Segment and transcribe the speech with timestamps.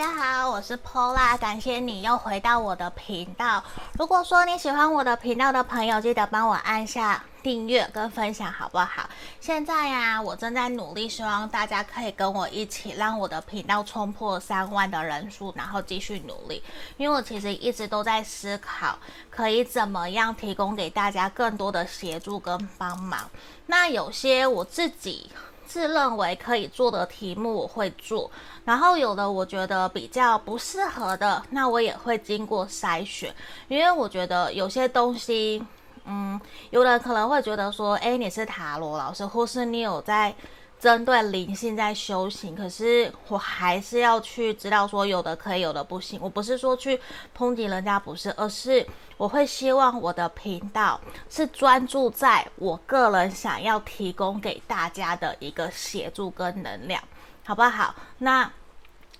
[0.00, 3.62] 大家好，我是 Pola，感谢你又回到我的频道。
[3.98, 9.10] 如果说你喜欢我的频道的朋友，记得帮我按下订阅跟分享，好不好？
[9.42, 16.64] 现在呀、我正在努力，希望大家可以跟我一起，让我的频道冲破三万的人数，然后继续努力。
[16.96, 23.30] 因为我其实一直都在思考，可以怎么样提供给大家更多的协助跟帮忙。
[23.66, 25.30] 那有些我自己。
[25.70, 28.28] 自认为可以做的题目我会做，
[28.64, 33.32] 然后有的我觉得比较不适合的，那我也会经过筛选，
[33.68, 35.64] 因为我觉得有些东西，
[36.06, 40.34] 嗯，有人可能会觉得说，诶，你是塔罗老师，或是你有在。
[40.80, 46.18] 针对灵性在修行，可是我还是要去知道说有的可以，有的不行。
[46.22, 46.98] 我不是说去
[47.36, 48.86] 抨击人家，不是，而是
[49.18, 57.02] 我会希望我的频道是专注在我个人想要提供给大家的一个协助跟能量，
[57.44, 57.94] 好不好？
[58.18, 58.50] 那。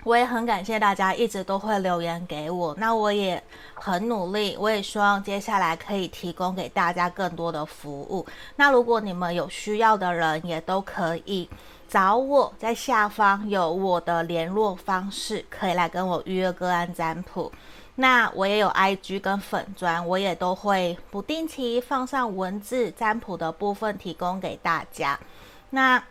[0.02, 3.42] 我也很感谢大家一直都会留言给我，那我也
[3.74, 8.26] 很努力，我也希望接下来可以提供给大家更多的服务。
[8.56, 11.48] 那如果你们有需要的人，也都可以
[11.86, 17.52] 找我，在下方有我的联络方式，可以来跟我预约个案占卜。
[17.96, 25.20] 那我也有 IG 跟粉砖，我也都会不定期放上文字占卜的部分提供给大家。
[25.68, 26.02] 那。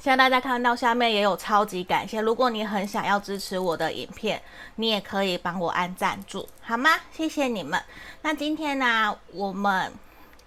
[0.00, 4.40] 现在大家看到下面也有超级感谢，如果你很想要支持我的影片，
[4.76, 6.90] 你也可以帮我按赞助，好吗？
[7.10, 7.82] 谢谢你们。
[8.22, 9.92] 那今天呢，我们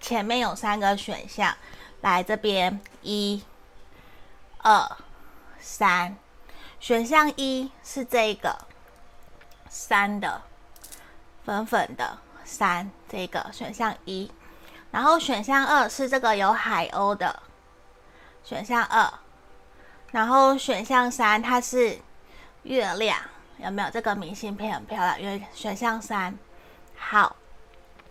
[0.00, 1.54] 前面有三个选项，
[2.00, 3.42] 来这边一、
[4.62, 4.96] 二、
[5.60, 6.16] 三。
[6.80, 8.56] 选项一是这个
[9.68, 10.40] 三的
[11.44, 14.32] 粉粉的三，这个选项一。
[14.90, 17.42] 然后选项二是这个有海鸥的
[18.42, 19.12] 选项二。
[20.12, 21.98] 然后选项三，它是
[22.62, 23.18] 月亮，
[23.56, 23.90] 有没有？
[23.90, 25.20] 这个明信片很漂亮。
[25.20, 26.38] 因为选项三，
[26.96, 27.34] 好，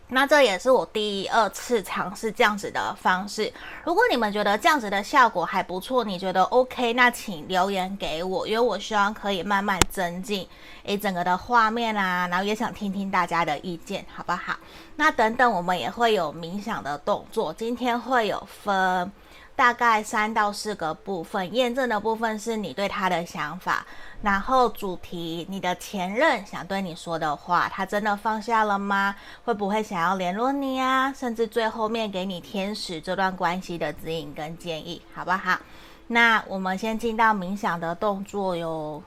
[0.07, 3.53] 那这也是我第二次尝试这样子的方式。
[3.85, 10.47] 如果你们觉得这样子的效果还不错，你觉得 OK，那请留言给我，因为我希望可以慢慢增进
[10.83, 14.57] 诶整个的画面啊，然后也想听听大家的意见，好不好？
[14.95, 19.11] 那等等我们也会有冥想的动作，今天会有分。
[19.55, 23.85] 大概三到四个部分，验证的部分是你对他的想法，
[24.23, 29.15] 然后主题你的前任想对你说的话，他真的放下了吗？
[29.45, 31.13] 会不会想要联络你啊？
[31.13, 35.59] 甚至最后面给你天使这段关系的指引跟建议，好不好？
[36.07, 39.03] 那我们先进到冥想的动作哟。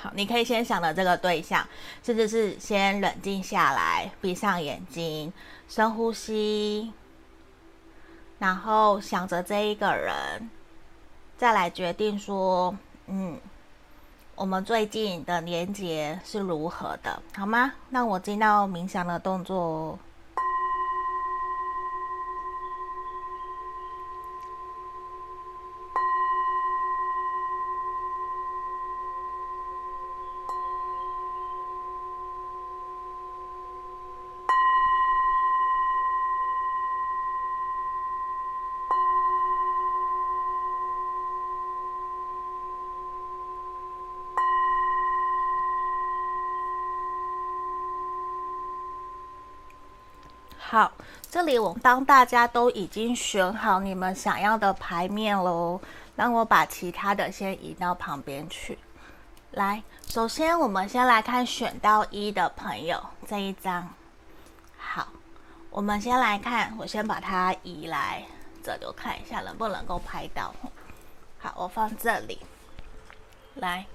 [0.00, 1.66] 好，你可以先想的这个对象，
[2.02, 5.32] 甚至是先冷静下来，闭上眼睛，
[5.68, 6.92] 深呼吸。
[8.38, 10.48] 然后想着这一个人，
[11.36, 12.76] 再来决定说，
[13.06, 13.38] 嗯，
[14.34, 17.72] 我们最近的连接是如何的，好吗？
[17.90, 19.98] 那我进到冥想的动作哦。
[50.70, 50.92] 好，
[51.30, 55.80] 这里我当大家都已经选好你们想要的牌面喽，
[56.14, 58.78] 让我把其他的先移到旁边去。
[59.52, 63.88] 来，首先我们先来看选到一的朋友这一张。
[64.76, 65.08] 好，
[65.70, 68.22] 我们先来看，我先把它移来
[68.62, 70.54] 这里，看一下能不能够拍到。
[71.38, 72.38] 好，我放这里。
[73.54, 73.86] 来。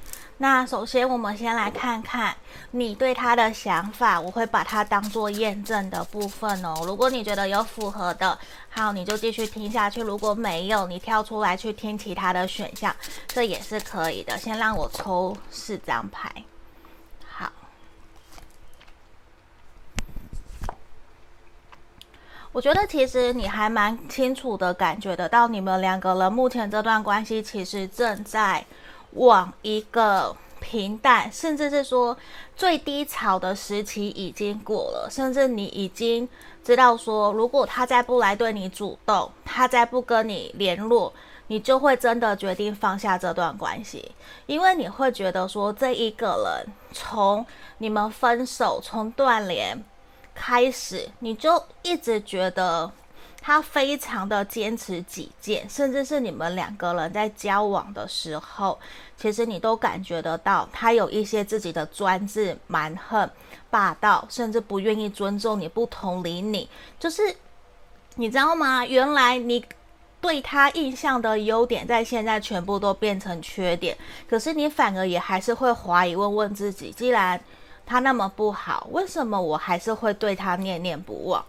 [0.43, 2.35] 那首先，我们先来看看
[2.71, 6.83] 你对他的想法，我会把它当做验证的部分哦。
[6.85, 8.37] 如果你觉得有符合的，
[8.69, 12.93] 好，你就继续听下去；如果没有，你跳出来去听其他的选项，
[13.25, 14.37] 这也是可以的。
[14.37, 16.29] 先让我抽四张牌，
[17.25, 17.49] 好。
[22.51, 28.65] 我觉得其实你还蛮清楚的感觉得到，你们两个人目前这段关系其实正在。
[29.15, 32.17] 往一个平淡，甚至是说
[32.55, 36.27] 最低潮的时期已经过了，甚至你已经
[36.63, 41.11] 知道说，如果他再不来对你主动，他再不跟你联络，
[41.47, 44.11] 你就会真的决定放下这段关系，
[44.45, 47.45] 因为你会觉得说，这一个人从
[47.79, 49.83] 你们分手，从断联
[50.33, 52.89] 开始，你就一直觉得
[53.43, 58.79] 他非常的坚持己见，甚至是你们两个人在交往的时候，
[59.17, 63.29] 其实你都感觉得到他有一些自己的专制、蛮横、
[63.69, 67.21] 霸道，甚至不愿意尊重你、不同理你，就是
[68.15, 68.85] 你知道吗？
[68.85, 69.63] 原来你。
[70.21, 77.37] 对他印象的优点，在现在全部都变成缺点，可是你反而也还是会怀疑，问问自己：既然
[77.85, 81.43] 他那么不好，为什么我还是会对他念念不忘？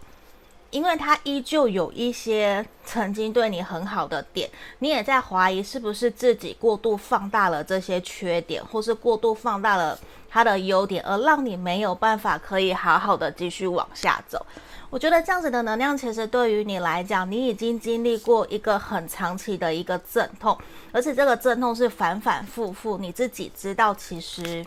[0.71, 9.97] 因为他依旧有一些曾经对你很好的点，你也在怀疑是不是自己过度放大了这些缺点，或是过度放大了
[10.29, 14.45] 他的优点，而让你没有办法可以好好的继续往下走。
[14.89, 20.57] 我觉得这样子的能量，其实对于你来讲，你已经经历过一个很长期的一个阵痛，
[20.91, 22.97] 而且这个阵痛是反反复复。
[22.97, 24.65] 你自己知道，其实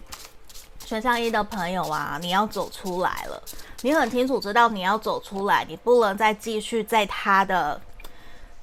[0.88, 3.42] 选项一的朋友啊，你要走出来了，
[3.82, 7.78] 你很清楚知道你要走出来，你不能再继续在他的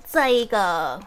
[0.09, 0.99] 这一个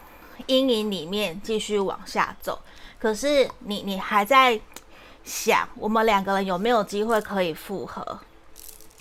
[0.45, 2.57] 阴影里面继续往下走。
[2.97, 4.57] 可是你你还在
[5.25, 8.21] 想，我们两个人有没有机会可以复合？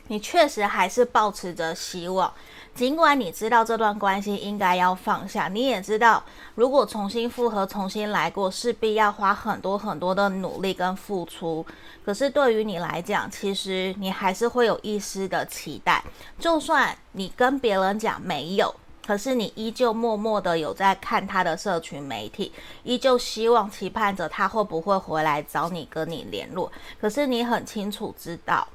[0.08, 2.34] 你确实还是抱持着希望，
[2.78, 6.22] 尽管你知道这段关系应该要放下，你也知道
[6.54, 11.66] 如果重新复合、重新来过，势必要花很多很多的努力跟付出。
[12.04, 16.00] 可是对于你来讲，其实你还是会有一丝的期待。
[16.38, 18.72] 就算你跟别人讲没有，
[19.04, 22.52] 可是你依旧默默的有在看他的社群媒体，
[22.84, 26.70] 依旧希望期盼着他会不会回来找你跟你联络。
[27.00, 28.68] 可是你很清楚知道。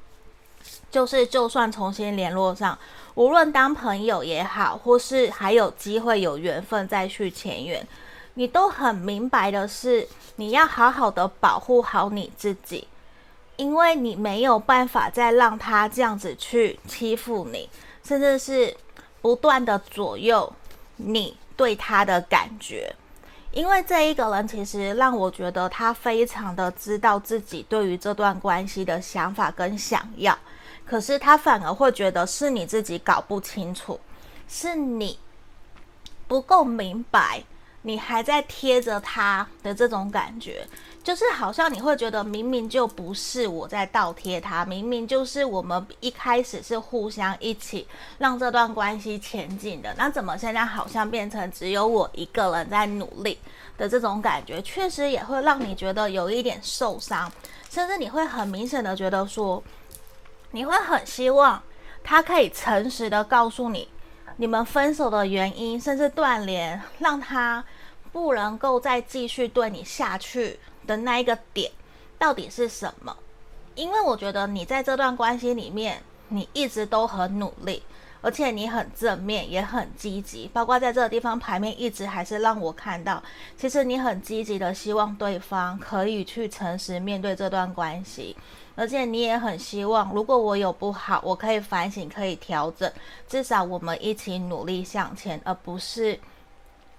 [0.94, 2.78] 就是，就算重新联络上，
[3.16, 7.84] 无论当朋友也好，或是还有机会有缘分再续前缘，
[8.34, 10.06] 你都很明白的是，
[10.36, 12.86] 你要好好的保护好你自己，
[13.56, 17.68] 因为你没有办法再让他这样子去欺负你，
[18.04, 18.76] 甚至是
[19.20, 20.52] 不断的左右
[20.98, 22.94] 你对他的感觉，
[23.50, 30.38] 因为这一个人其实让我觉得他非常的知道自己对于这段关系的想法跟想要。
[30.86, 33.98] 可是他反而会觉得是你自己搞不清楚，
[34.46, 35.18] 是你
[36.28, 37.42] 不够明白，
[37.82, 40.66] 你还在贴着他的这种感觉，
[41.02, 47.86] 就是好像你会觉得明明就不是我在倒贴他，明明就是我们一开始是互相一起
[48.18, 53.38] 让这段关系前进的，那怎么现在好像变成只有我一个人在努力
[53.78, 57.32] 的这种感觉，确实也会让你觉得有一点受伤，
[57.70, 59.62] 甚至你会很明显的觉得说。
[60.54, 61.60] 你会很希望
[62.04, 63.88] 他可以诚实的告诉你，
[64.36, 67.64] 你们分手的原因，甚至断联，让他
[68.12, 71.72] 不能够再继续对你下去的那一个点
[72.16, 73.16] 到底是什么？
[73.74, 77.82] 因为我觉得你在这段关系里面，你一直都很努力，
[78.20, 83.20] 而且你很正面，也很积极，包括在这个地方牌面一直还是让我看到，
[83.58, 88.36] 其实你很积极的希望对方可以去诚实面对这段关系。
[88.76, 92.92] 而且你也很希望，如果我有不好，我可以反省，可以调整，
[93.28, 96.18] 至少我们一起努力向前，而不是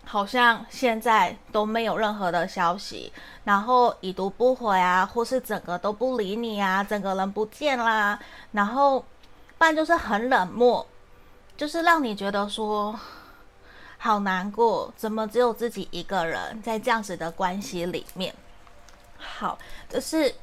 [0.06, 3.12] 好像现在都没有任何的消息，
[3.44, 8.18] 然后已读不回啊，或是整个都不理你啊，整个人不见啦，
[8.54, 9.01] 然后
[9.57, 10.88] 不然就是很冷漠，
[11.57, 12.98] 就是让你觉得说
[13.98, 18.33] 好难过，怎么只有自己一个人在这样子的关系里面？
[19.18, 19.59] 好，
[19.90, 20.33] 就是。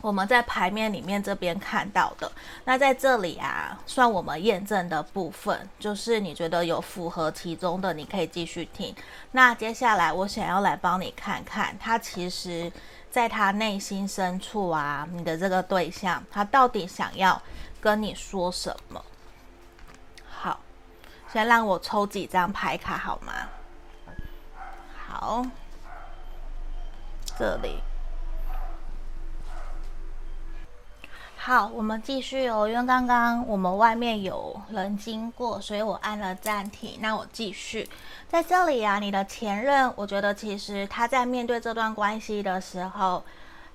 [0.00, 2.30] 我们在牌面里面这边看到的，
[2.64, 8.94] 那在这里啊，算我们验证的部分，就是你觉得有符合其中的，你可以继续听。
[9.32, 12.70] 那接下来我想要来帮你看看，他其实
[13.10, 17.42] 在他内心深处啊，你的这个对象，他到底想要
[17.80, 19.04] 跟你说什么？
[20.28, 20.60] 好，
[21.32, 23.32] 先让我抽几张牌卡好吗？
[25.08, 25.44] 好，
[27.36, 27.80] 这里。
[31.48, 32.68] 好，我们继续哦。
[32.68, 36.98] 因为刚刚我们外面有人经过，所以我按了暂停。
[37.00, 37.88] 那我继续
[38.28, 38.98] 在这里啊。
[38.98, 43.24] 你的前任，我觉得其实他在面对这段关系的时候。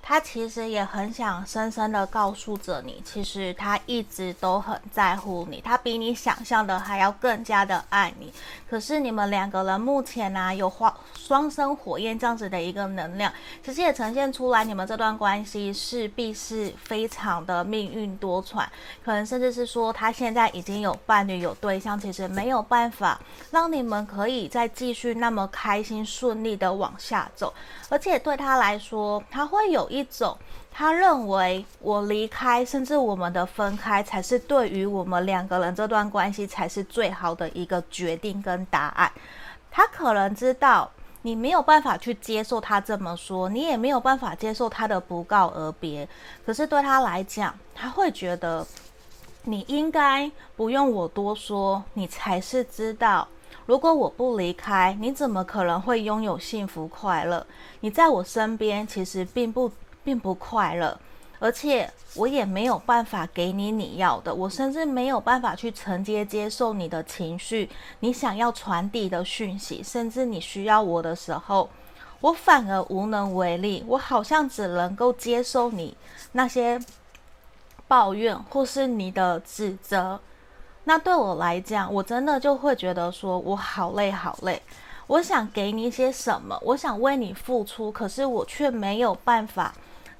[0.05, 8.31] 他其实也很想深深的告诉着你，其实他一直都很在乎你，他比你想象的还要更加的爱你。
[8.69, 13.31] 可是你们两个人目前呢、啊，有双双生火焰这样子的一个能量，
[13.63, 18.65] 其实也呈现出来，你们这段关系势必是非常的命运多舛，
[19.05, 23.17] 可能甚至是说他现在已经有伴侣有对象，其实没有办法
[23.51, 27.53] 让你们可以再继续那么开心顺利的往下走，
[27.87, 29.89] 而且对他来说，他会有。
[29.93, 30.35] 一种
[30.71, 39.11] 他认为我离开，甚至我们的分开，才是对于我们两个人这段关系才是最好的一个决定跟答案。
[39.69, 40.89] 他可能知道
[41.21, 46.09] 你没有办法去接受他这么说，你也没有办法接受他的不告而别。
[46.43, 48.65] 可是对他来讲，他会觉得
[49.43, 53.27] 你应该不用我多说，你才是知道。
[53.65, 57.45] 如果我不离开，你怎么可能会拥有幸福快乐？
[57.79, 59.71] 你在我身边其实并不
[60.03, 60.99] 并不快乐，
[61.39, 67.69] 而且我也没有办法给你你要的，我甚至没有办法去承接接受你的情绪，
[67.99, 71.69] 你想要传递的讯息，甚至你需要我的时候，
[72.21, 75.95] 我反而无能为力，我好像只能够接受你
[76.33, 76.79] 那些
[77.87, 80.19] 抱怨或是你的指责。
[80.85, 84.61] 那对我来讲，我真的就会觉得说，我好累好累。
[85.07, 89.73] 我想给你些什么，我想为你付出，可是我却没有办法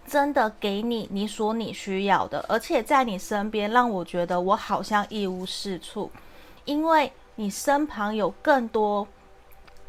[0.07, 6.11] 真的给你你所你需要的，而且在你身边，让我觉得我好像一无是处，
[6.65, 9.07] 因为你身旁有更多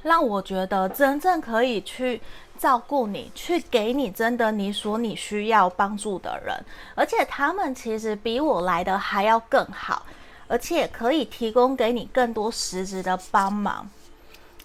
[0.03, 2.21] 让我觉得真正可以去
[2.59, 10.05] 照顾你、去给你真的你所你需要帮助的人，而且他们其实比我来的还要更好。
[10.47, 13.89] 而且可以提供给你更多实质的帮忙。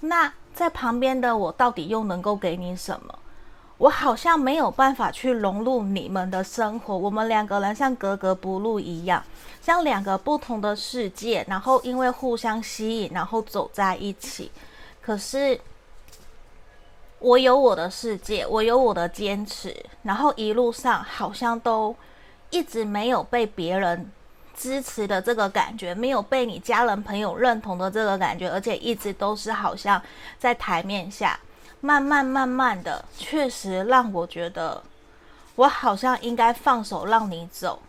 [0.02, 3.19] 那在旁边的我到底又能够给你什么？
[3.80, 6.96] 我好像没有办法去融入你们的生活。
[6.96, 9.24] 我们两个人像格格不入一样，
[9.62, 14.52] 像两个不同的世界，然后因为互相吸引，然后走在一起。
[15.02, 15.60] 可是
[17.20, 21.96] 我有我的世界，我有我的坚持，然后一路上好像都
[22.50, 24.12] 一直没有被别人。
[24.58, 30.02] 支持的这个感觉，没有被你家人朋友认同的这个感觉，而且一直都是好像
[30.38, 31.40] 在台面下，
[31.82, 34.84] 慢慢慢慢的，确实让我觉得
[35.56, 37.82] 我好像应该放手让你走。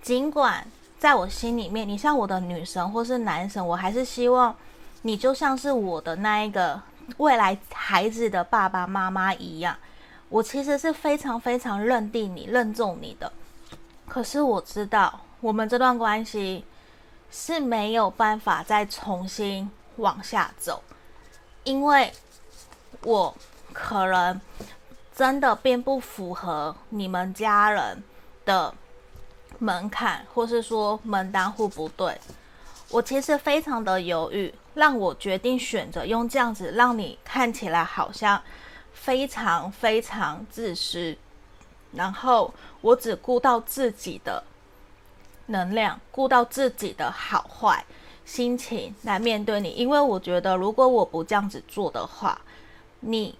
[0.00, 0.66] 尽管
[0.98, 4.54] 在我心里面，你像我的女神或是男神，我还是希望
[5.02, 6.80] 你就像是我的那一个
[7.18, 9.76] 未来孩子的爸爸妈妈一样。
[10.28, 13.32] 我其实是非常非常认定你、认重你的。
[14.08, 15.20] 可是我知道。
[15.42, 16.64] 我们这段关系
[17.28, 20.80] 是没有办法再重新往下走，
[21.64, 22.12] 因为
[23.02, 23.34] 我
[23.72, 24.40] 可能
[25.14, 28.02] 真的并不符合你们家人
[28.44, 28.74] 的
[29.58, 32.18] 门槛，或是说门当户不对。
[32.90, 38.42] 我其实非常的犹豫，让我决定选择用这样子让你看起来好像
[38.92, 41.16] 非常非常自私，
[41.92, 44.44] 然后我只顾到自己的。
[45.46, 47.84] 能量顾到自己的好坏
[48.24, 52.40] 心情来面对你，因为我觉得如果我不这样子做的话，
[53.02, 53.38] 你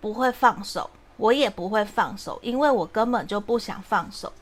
[0.00, 4.32] 不会放手，我也不会放手，因为我根本就不想放手。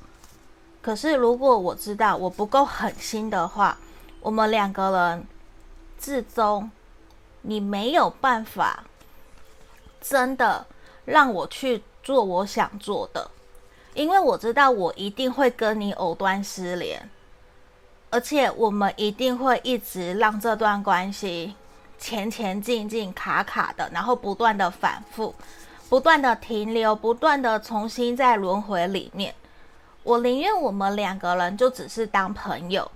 [0.83, 3.79] 可是如果我知道我不够狠心的话，
[4.21, 5.27] 我们两个人
[5.99, 6.71] 至终
[7.43, 8.85] 你没有办法
[10.01, 10.67] 真的
[11.05, 13.31] 让我去做我想做的。
[13.95, 17.09] 因为我知道我一定会跟你藕断丝连，
[18.11, 21.55] 而且我们一定会一直让这段关系
[22.05, 25.35] 前前进进卡卡的，然后不断的反复，
[25.89, 29.35] 不断的停留，不断的重新在轮回里面。
[30.03, 32.91] 我宁愿我们两个人就只是当朋友，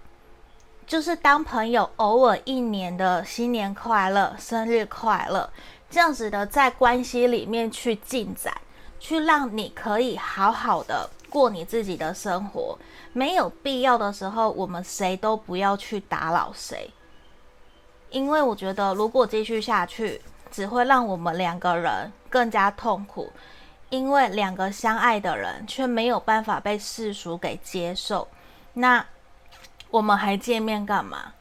[0.86, 5.48] 就是当朋友，偶尔一年的新年快乐、生日快乐，
[5.88, 8.52] 这样子的在关系里面去进展。
[9.00, 12.76] 去让你可以好好的过你自己的生活，
[13.14, 16.90] 没有必要的时候，我们谁都不要去打扰谁，
[18.10, 23.30] 因为我觉得如果继续下去，只会让我们两个人更加痛苦，
[23.90, 28.26] 因为两个相爱的人却没有办法被世俗给接受，
[28.74, 29.04] 那
[29.90, 31.32] 我们还见面干嘛？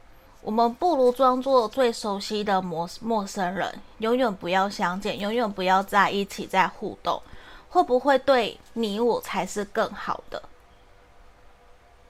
[0.41, 7.21] 我们不如装作最熟悉的陌陌生人，永远不要相见，永远不要在一起再互动。
[7.69, 10.41] 会不会对你我才是更好的？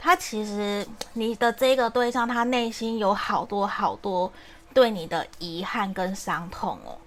[0.08, 4.32] 他其实你的这个对象，他内心有好多好多
[4.74, 6.98] 对你的遗憾跟伤痛哦。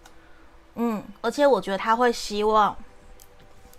[0.75, 2.77] 嗯，而且我觉得他会希望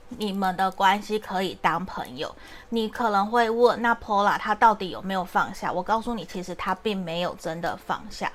[0.09, 2.35] 你们的关系可以当朋友。
[2.69, 5.71] 你可能会问，那 Pola 他到底有没有放下？
[5.71, 8.31] 我告诉你，其实他并没有真的放下，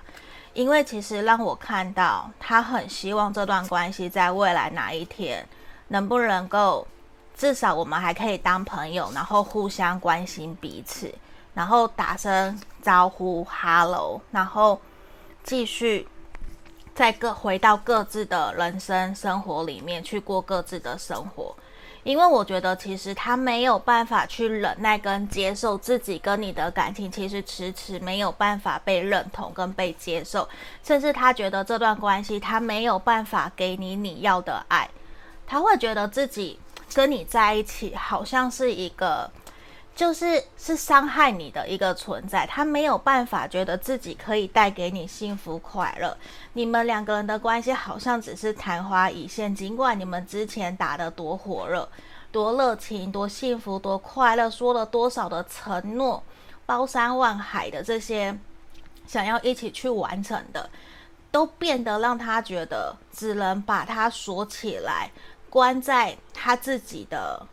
[0.53, 5.45] 因为其实让我看到他很希望这段关系在未来哪一天。
[5.89, 6.87] 能不能够，
[7.37, 11.13] 至少我们还可以当朋友，然后互相关心彼此，
[11.53, 14.81] 然后打声招呼，Hello，然后
[15.45, 16.09] 继续
[16.95, 21.55] 再各回到各自的人生生活里面去过各自的生活。
[22.05, 30.49] 因为我觉得其实他没有办法去忍耐跟接受自己跟你的感情，其实迟迟没有办法被认同跟被接受，
[30.85, 34.89] 甚至他觉得这段关系他没有办法给你你要的爱，
[35.49, 36.61] 他会觉得自己
[36.95, 39.31] 跟你在一起好像是一个。
[39.95, 46.15] 就是是伤害你的一个存在，他没有办法觉得自己可以带给你幸福快乐。
[46.53, 51.89] 你们两个人的关系好像只是昙花一现，尽管你们之前打得多火热、
[52.31, 56.23] 多热情、多幸福、多快乐，说了多少的承诺，
[56.67, 58.39] 包山万海的这些
[59.07, 60.69] 想要一起去完成的，
[61.31, 65.11] 都变得让他觉得只能把它锁起来，
[65.57, 67.47] 关在他自己的。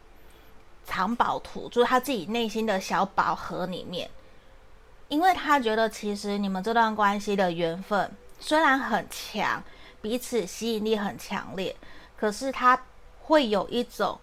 [0.83, 4.09] 藏宝图就是他自己内心的小宝盒里面，
[5.07, 9.63] 因为他觉得其实你们这段关系的缘分虽然很强，
[10.01, 11.73] 彼此吸引力很强烈，
[12.17, 12.77] 可是他
[13.21, 14.19] 会有一种，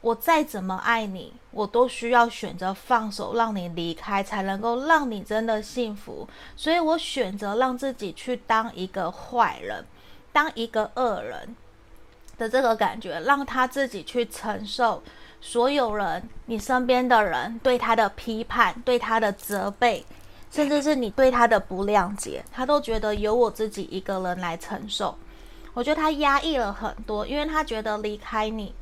[0.00, 6.28] 我再怎么爱你，我都需要选择放手，让你离开，才能够让你真的幸福。
[6.56, 9.84] 所以我选择让自己去当一个坏人，
[10.32, 11.56] 当一个恶人
[12.40, 15.02] 的这个感觉，让他自己去承受。
[15.42, 20.04] 所有人，你身边的人对他的批判、对他的责备，
[20.50, 25.16] 甚至是你对他的不谅解，他都觉得由我自己一个人来承受。
[25.74, 28.74] 我觉得他压抑了很多，因为他觉得离开你，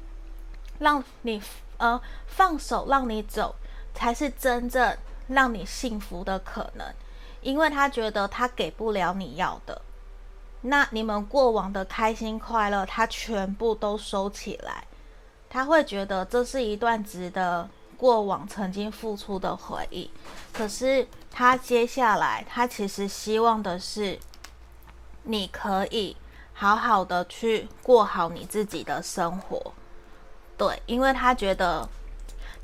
[0.79, 1.43] 让你
[1.79, 3.55] 呃放手让你走，
[3.93, 4.97] 才是真正
[5.27, 6.87] 让你幸福的可能。
[7.41, 9.81] 因为他觉得他给不了你要的，
[10.63, 14.85] 那你们过往的开心快乐，他全部都收起来。
[15.49, 20.11] 他会觉得这是一段值得过往曾经付出的回忆，
[20.53, 24.19] 可是他接下来，他其实希望的是
[25.23, 26.17] 你可以
[26.53, 29.73] 好好的去过好你自己的生活，
[30.57, 31.89] 对，因为他觉得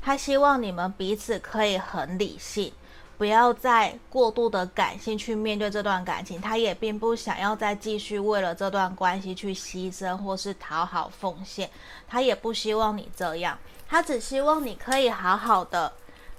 [0.01, 2.71] 他希望你们彼此可以很理性。
[3.17, 11.69] 不要再过度的感性去面对这段感情，他也并不想要再继续为了这段关系去牺牲或是讨好奉献，
[12.09, 15.93] 他也不希望你这样，他只希望你可以好好的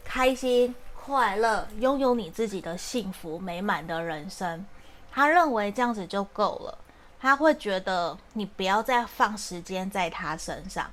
[0.04, 4.66] 开心快乐，拥有你自己的幸福美满的人生。
[5.10, 6.78] 他认为这样子就够了，
[7.18, 10.90] 他会觉得你不要再放时间在他身上。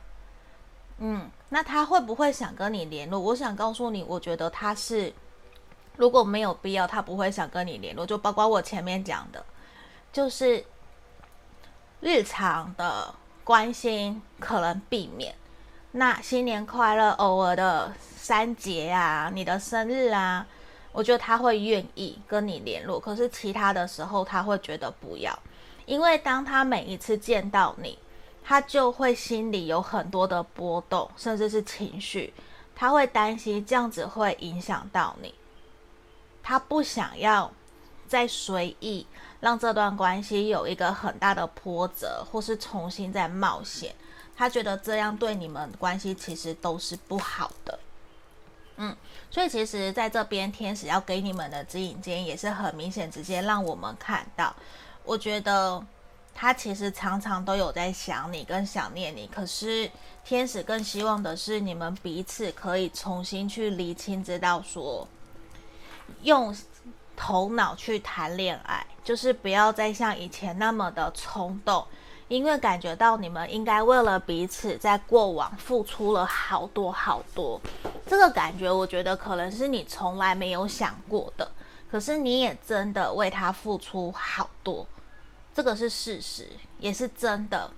[1.00, 3.19] 嗯，那他会不会想跟你联络？
[3.19, 5.13] 我想告诉你，我觉得他是。
[5.97, 8.06] 如果没有必要，他不会想跟你联络。
[8.06, 9.45] 就包括我前面讲的，
[10.12, 10.65] 就是
[11.99, 15.36] 日常的关心可能避免。
[15.91, 20.45] 那新年快乐，偶尔的三节啊，你的生日啊，
[20.91, 22.99] 我觉得他会愿意跟你联络。
[22.99, 25.38] 可是其他的时候，他会觉得不要，
[25.86, 27.99] 因为当他每一次见到你，
[28.43, 32.34] 他就会心里有很多的波动，甚至是情绪，
[32.75, 35.36] 他会担心这样子会影响到你。
[36.43, 37.51] 他不想要
[38.08, 39.08] 再随意
[39.39, 43.95] 让这段关系有一个很大的波折，或是重新再冒险。
[44.36, 47.79] 他觉得这样对你们关系其实都是不好的。
[48.77, 48.95] 嗯，
[49.29, 54.53] 所以其实在这边天使要给你们的指引间也是很明显，直接让我们看到。
[55.06, 55.84] 我觉得
[56.34, 59.89] 他其实常常都有在想你跟想念你，可是
[60.25, 65.08] 天使更希望的是你们彼此可以重新去厘清，知道说。
[66.22, 66.56] 用
[67.16, 71.86] 头脑去谈恋爱，就是不要再像以前那么的冲动，
[72.28, 77.62] 因为感觉到你们应该为了彼此在过往付出了好多好多，
[78.08, 81.52] 这个感觉我觉得可能是你从来没有想过的，
[81.92, 84.86] 可是你也真的为他付出好多，
[85.54, 87.70] 这个是事实，也是真的，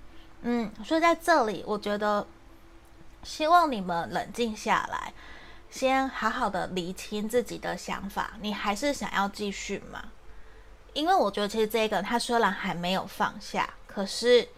[0.42, 2.26] 嗯，所以在这里我觉得
[3.22, 5.12] 希望你们冷静下来。
[5.76, 10.02] 先好好的理清自己的想法，你还是想要继续吗？
[10.94, 14.48] 因为我觉得其实这个他虽然还没有放下，可是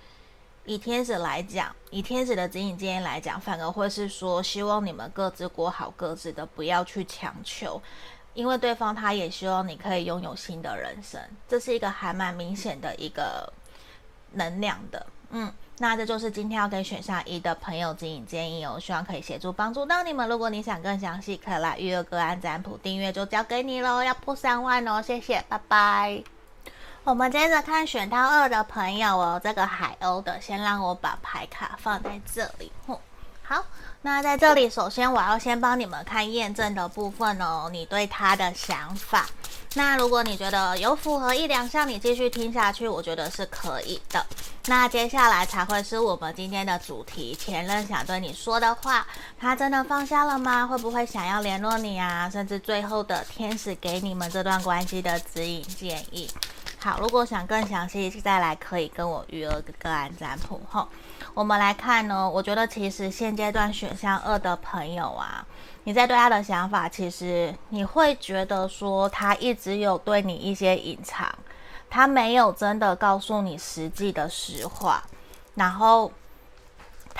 [0.64, 7.82] 以天使来讲，以天使的指引建议来讲，反而会是说希望你们各自过好各自的，不要去强求，
[8.34, 13.52] 因为对方他也希望你可以拥有新的人生，这是一个还蛮明显的一个
[14.34, 15.52] 能量的，嗯。
[15.80, 20.28] 那这就是今天要给选项一的朋友指引建议哦，希望可以协助帮助到你们。
[20.28, 26.22] 如果你想更详细，可以来预约个案占卜，订阅就交给你喽，要破三万哦，谢谢，拜拜。
[27.04, 32.72] 我们接着看选到二的朋友哦，这个海鸥的，先让我把牌卡放在这里。
[33.48, 33.64] 好，
[34.02, 39.26] 那在这里，首先我要先帮你们看验证的部分哦，你对他的想法。
[39.72, 44.22] 那如果你觉得有符合一两项，你继续听下去，我觉得是可以的。
[44.66, 49.06] 那接下来才会是我们今天的主题，前任想对你说的话，
[49.40, 50.66] 他真的放下了吗？
[50.66, 52.28] 会不会想要联络你啊？
[52.28, 56.30] 甚至最后的天使给你们这段关系的指引建议。
[56.78, 60.86] 好，如果想更详细，再来可以跟我预约个个案占卜吼。
[61.38, 65.46] 我们来看呢，我觉得其实现阶段选项二的朋友啊，
[65.84, 71.32] 你在对他的想法，其实你会觉得说他一直有对你一些隐藏，
[71.88, 75.04] 他没有真的告诉你实际的实话，
[75.54, 76.10] 然后。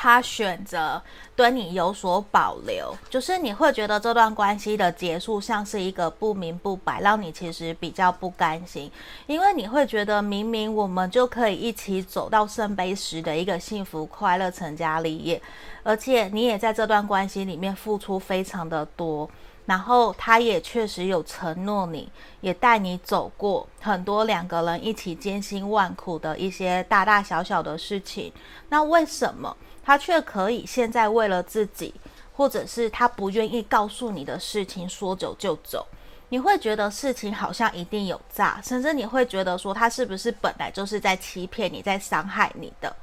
[0.01, 1.03] 他选择
[1.35, 8.89] 对你有所保留，就是你会觉得这段关系的结束像是一个不明不白，让你其实比较不甘心，
[9.27, 15.43] 因为你会觉得明明我们就可以一起走到圣杯十的一个幸福快乐成家立业，
[15.83, 19.29] 而且你也在这段关系里面付出非常的多，
[19.67, 22.09] 然后他也确实有承诺你，
[22.41, 28.33] 也带你走过很多两个人一起艰辛万苦的一些大大小小的事情，
[28.69, 29.57] 那为什么？
[29.89, 31.95] 他却可以现在为了自己，
[32.37, 35.87] 或者是他不愿意告诉你的事情说走就走，
[36.29, 42.95] 你会觉得事情好像一定有诈，甚至你会觉得说他是不是本来就是在欺骗你，在伤害你的，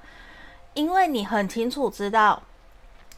[0.76, 2.40] 因为你很清楚知道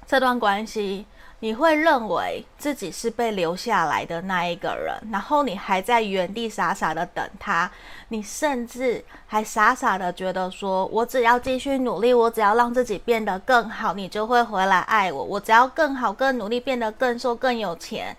[0.06, 1.06] 这段关系。
[1.40, 7.70] 你会认为自己是被留下来的那一个人，然后你还在原地傻傻的等他，
[8.08, 15.24] 你甚至还傻傻的觉得说，我只要继续努力，我只要让自己变得更好，你就会回来爱我。
[15.24, 18.18] 我只要更好、更努力，变得更瘦、更有钱，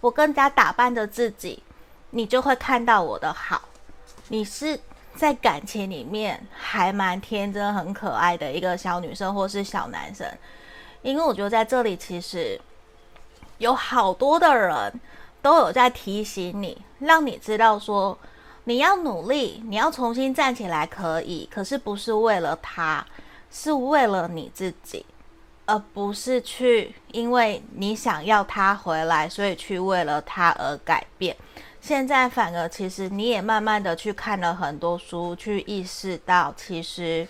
[0.00, 1.60] 我更加打扮着自己，
[2.10, 3.62] 你就会看到我的好。
[4.28, 4.78] 你是
[5.16, 10.24] 在感情里面还蛮天真、很可爱的一个小女生，或是小男生。
[11.02, 12.60] 因为我觉得在这里其实
[13.56, 15.00] 有好多的人
[15.40, 18.18] 都有在提醒你，让你知道说
[18.64, 23.06] 你要努力，你要重新站起来可以，可是不是为了他，
[23.50, 25.06] 是为了你自己，
[25.64, 31.34] 而不是去因为你想要他回来，所以去为了他而改变。
[31.80, 37.26] 现在反而其实你也慢慢的去看了很多书，去意识到其实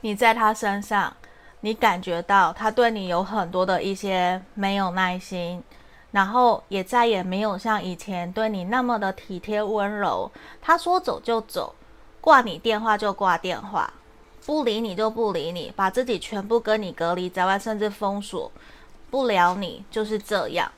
[0.00, 1.14] 你在他身上。
[1.62, 5.62] 你感觉到他对你有很多的一些没有耐心，
[6.10, 10.30] 然后也再也没有像以前对你那么的体贴温柔。
[10.60, 11.74] 他说走就走，
[12.20, 13.92] 挂你电话就挂电话，
[14.44, 18.50] 不理你就不理你，把自己全部跟你隔离在外，甚至封锁
[19.08, 20.70] 不了你，就是这样。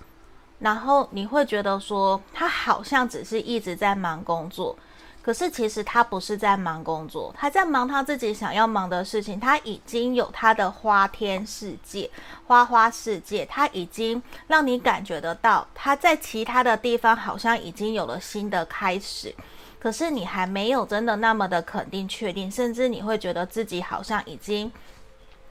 [0.59, 4.77] 然后你会觉得说，他好像只是一直在忙工作。
[5.25, 9.41] 可是其实他不是在忙工作，他在忙他自己想要忙的事情。
[9.41, 12.11] 他已经有他的花天世界、
[12.47, 19.35] 花花世界，他已经让你感觉得到他在其他的地方好像已经有了新的开始。
[19.79, 24.71] 可是你还没有真的那么的肯定、确定，甚至你会觉得自己好像已经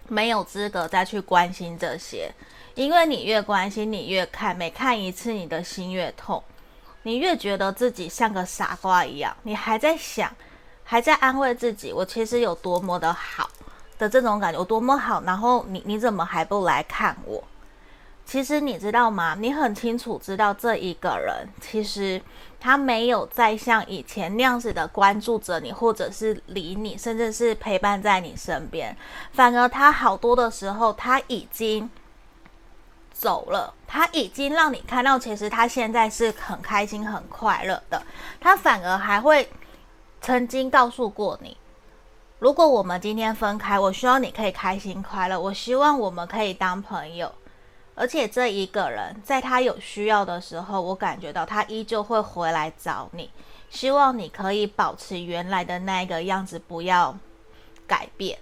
[0.07, 2.31] 没有资格再去关心这些，
[2.75, 6.43] 因为你越关心，你越看，每看一次，你的心越痛。
[7.03, 10.33] 你越觉得自己像个傻瓜一样，你还在想，
[10.83, 13.49] 还在安慰自己，我其实有多么的好
[13.97, 15.21] 的这种感觉，有多么好。
[15.23, 17.43] 然后你你怎么还不来看我？
[18.25, 19.35] 其实你知道吗？
[19.37, 22.21] 你很清楚知道这一个人，其实
[22.57, 28.95] 他没有再像以前那样子的关注着你，或者是理你，甚至是陪伴在你身边。
[29.33, 31.89] 反而他好多的时候，他已经。
[33.23, 38.03] 走了，他已经让你看到，其实他现在是很开心、很快乐的。
[38.41, 39.49] 他反而还会
[40.19, 41.55] 曾经告诉过你，
[42.39, 47.31] 如果我们今天分开，我希望你可以开心快乐，我希望我们可以当朋友。
[47.95, 53.29] 而且这一个人在他有需要的时候，我感觉到他依旧会回来找你，
[53.69, 57.17] 希望你可以保持原来的那个样子，不要
[57.87, 58.37] 改变。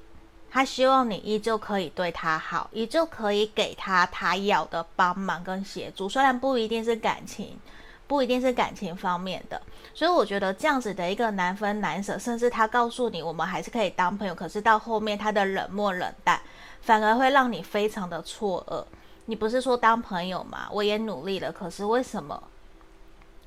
[0.54, 7.58] 他希望你依旧可以对他好，依旧可以给他他要的帮忙跟协助，虽然不一定是感情，
[8.06, 9.62] 不一定是感情方面的。
[9.94, 16.42] 所以我觉得这样子的一个难分难舍，甚至他告诉你我们还是可以当朋友，可是到后面他的冷漠冷淡，
[16.82, 18.84] 反而会让你非常的错愕。
[19.28, 20.68] 你不是说当朋友吗？
[20.70, 22.44] 我也努力了，可是为什么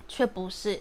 [0.09, 0.81] 却不是？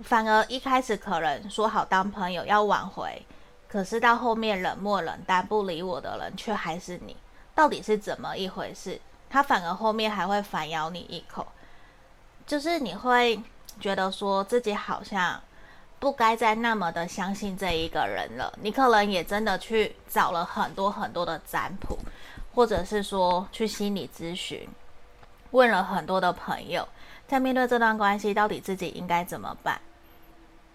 [0.00, 3.24] 反而一开始可能说好当朋友要挽回。
[3.68, 7.14] 可是到后面冷漠冷淡不理我的人却还是你，
[7.54, 8.98] 到底是怎么一回事？
[9.28, 11.46] 他反而后面还会反咬你一口，
[12.46, 13.38] 就是你会
[13.78, 15.38] 觉得说自己好像
[15.98, 18.50] 不该再那么的相信这一个人了。
[18.62, 21.98] 你可能也真的去找了很多很多的占卜，
[22.54, 24.66] 或者是说去心理咨询，
[25.50, 26.88] 问了很多的朋友，
[27.26, 29.78] 在面对这段关系，到底自己应该怎么办？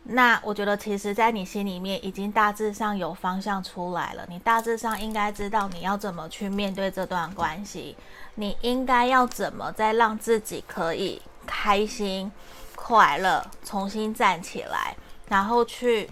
[0.06, 4.26] 那我觉得，其实，在你心里面已经大致上有方向出来了。
[4.28, 7.96] 你大致上应该知道你要怎么去面对这段关系，
[8.36, 12.30] 你应该要怎么再让自己可以开心、
[12.76, 14.94] 快乐，重新站起来，
[15.30, 16.10] 然后去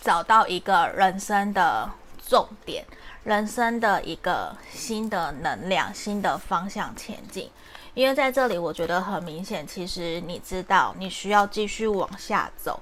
[0.00, 1.90] 找到一个人生的
[2.24, 2.84] 重点，
[3.24, 7.50] 人生的一个新的能量、新的方向前进。
[7.94, 12.80] 因为在这里，我觉得很明显，其实你知道，你需要继续往下走，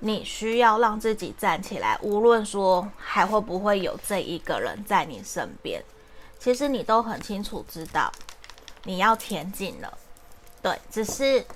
[0.00, 1.98] 你需要让自己站起来。
[2.02, 5.82] 无论说还会不会有这一个人在你身边，
[6.38, 8.12] 其实你都很清楚知道
[8.84, 9.98] 你要前进了。
[10.60, 11.46] 对，只是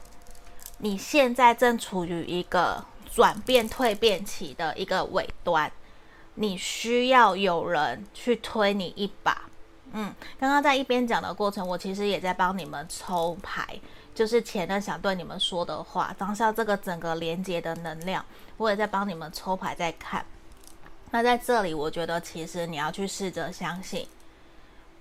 [0.79, 2.83] 你现在正处于一个
[3.15, 5.71] 转变蜕变期的一个尾端，
[6.37, 9.43] 你需要有人去推你一把。
[9.97, 13.65] 嗯，刚刚在一边讲的过程，我其实也在帮你们抽牌，
[14.13, 18.25] 就是前任想对你们说的话，当下这个整个连接的能量，
[18.57, 20.27] 我也在帮你们抽牌在看。
[21.13, 24.05] 那在这里，我觉得其实你要去试着相信，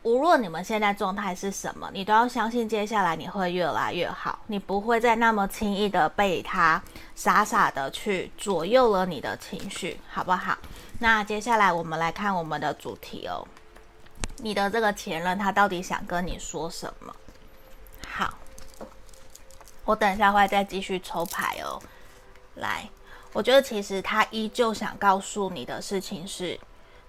[0.03, 6.79] 无论你们现在状态是什么，你都要相信接下来你会越来越好，你不会再那么轻易的被他
[7.15, 10.56] 傻傻的去左右了你的情绪，好不好？
[10.99, 13.43] 那接下来我们来看我们的主题哦。
[14.43, 17.15] 你的这个前任他到底想跟你说什么？
[18.06, 18.34] 好，
[19.86, 21.82] 我等一下会再继续抽牌哦。
[22.56, 22.89] 来，
[23.32, 26.60] 我觉得其实他依旧想告诉你的事情是，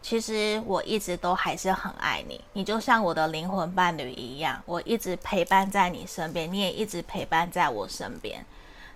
[0.00, 8.46] 其实我一直都还是很爱你，你就像我的灵魂伴侣一样，我一直陪伴在你身边，你也一直陪伴在我身边。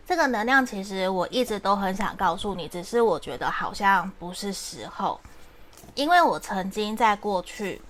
[0.07, 5.20] 这个能量其实我一直都很想告诉你，只是我觉得好像不是时候，
[5.96, 7.83] 因为我曾经在过去。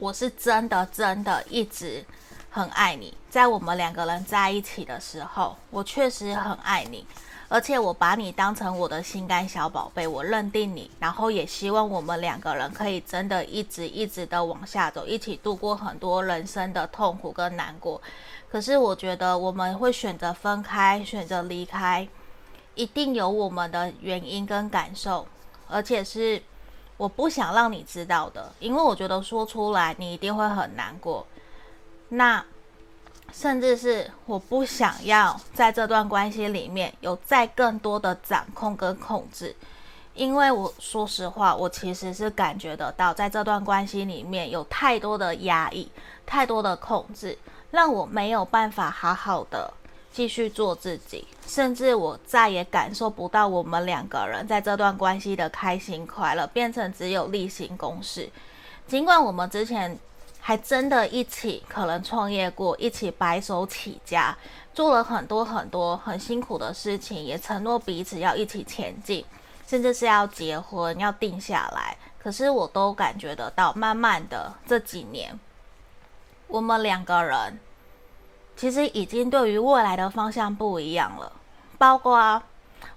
[0.00, 2.02] 我是真的真的一直
[2.50, 7.06] 很爱你，在我们两个人在一起的时候，我确实很爱你，
[7.48, 18.00] 而且我把你当成我的心肝小宝贝，我认定你，然后也希望我们两个人可以真的一直一直的往下走，一起度过很多人生的痛苦跟难过。
[18.50, 22.08] 可是我觉得我们会选择分开，选择离开，
[22.74, 25.28] 一定有我们的原因跟感受，
[25.68, 26.42] 而且是。
[27.00, 31.26] 我不想让你知道的，因为我觉得说出来你一定会很难过。
[32.10, 32.44] 那
[33.32, 39.56] 甚至是我不想要在这段关系里面有再更多的掌控跟控制，
[40.12, 45.90] 因为我说实话，我其实是感觉得到，在这段关系里面有太多的压抑，
[46.26, 47.38] 太多的控制，
[47.70, 49.72] 让我没有办法好好的。
[50.12, 58.28] 继续做自己，甚至我再也感受不到我们两个人在这段关系的开心快乐，变成只有例行公事。
[58.88, 59.96] 尽管我们之前
[60.40, 64.36] 还真的一起可能创业过，一起白手起家，
[64.74, 69.24] 做了很多很多很辛苦的事情，也承诺彼此要一起前进，
[69.66, 71.96] 甚至是要结婚，要定下来。
[72.18, 75.38] 可是我都感觉得到，慢慢的这几年，
[76.48, 77.60] 我们两个人。
[78.60, 81.32] 其实已经对于未来的方向不一样了，
[81.78, 82.42] 包括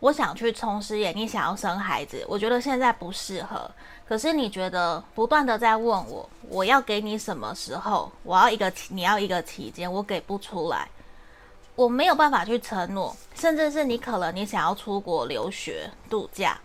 [0.02, 3.72] 我想去从事业，你想要生孩子，我觉得现在不适合。
[4.06, 8.12] 可是你觉得不断的在问我，我要给你什么时候？
[8.24, 10.86] 我要一个，你要一个期间，我给不出来，
[11.76, 13.16] 我没有办法去承诺。
[13.34, 16.60] 甚至是你可能你想要出国留学、度假、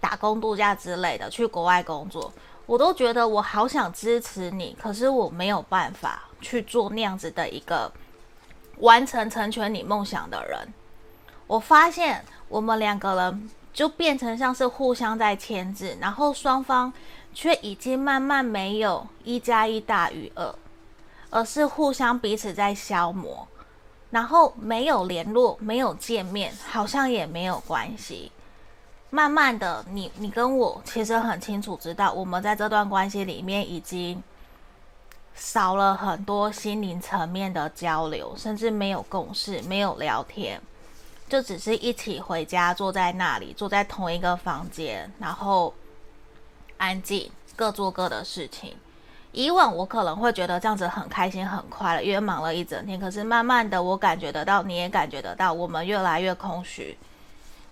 [0.00, 2.32] 打工度假之类的，去国外工作，
[2.66, 7.88] 我都觉得我好想支持你，可是我没有办法去做那样子的一个。
[8.80, 10.72] 完成成全你梦想的人，
[11.46, 16.92] 我发现我们两个人就变成像是互相在牵制，然后双方
[17.32, 20.54] 却已经慢慢没有一加一大于二，
[21.30, 23.46] 而是互相彼此在消磨，
[24.10, 28.32] 然后没有联络，没有见面，好像也没有关系。
[29.10, 34.22] 慢慢的，你你跟我其实很清楚知道，我们在这段关系里面已经。
[35.40, 40.60] 少了很多心灵层面的交流，甚至没有共识，没有聊天，
[41.30, 45.72] 就只是一起回家，坐在那里，坐在同一个房间，然后
[46.76, 48.76] 安静，各做各的事情。
[49.32, 53.00] 以往我可能会觉得这样子很开心、很快乐，因为忙了一整天。
[53.00, 56.98] 可是慢慢的，我感觉得到，你也感觉得到，我们越来越空虚，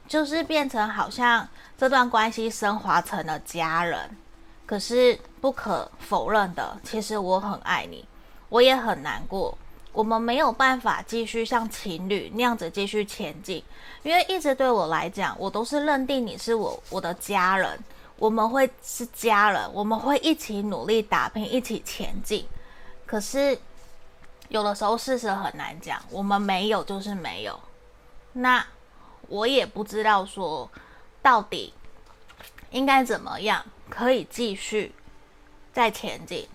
[0.07, 4.16] 就是变成好像这段关系升华成了家人。
[4.68, 8.04] 可是不可否认的，其实我很爱你，
[8.50, 9.57] 我也很难过。
[9.94, 13.64] 我们没有办法继续像情侣那样子继续前进，
[14.02, 17.83] 因为一直对我来讲，我都是认定你是我我的家人，
[18.16, 22.46] 我们会是家人，我们会一起努力打拼，一起前进。
[23.07, 23.59] 可是
[24.50, 27.59] 有的时候事实很难讲，我们没有就是没有。
[28.35, 28.62] 那
[29.28, 30.70] 我也不知道说
[31.22, 31.72] 到底
[32.70, 34.92] 应该怎么样可以继续
[35.72, 36.46] 再前进。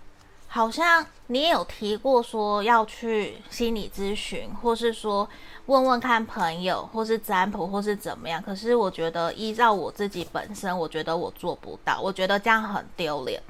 [0.47, 5.27] 好像你也有提过说要去心理咨询，或是说
[5.65, 8.39] 问问看朋友，或是占卜，或是怎么样。
[8.39, 13.41] 可是我觉得依照我自己本身，我觉得我做不到，我觉得这样很丢脸。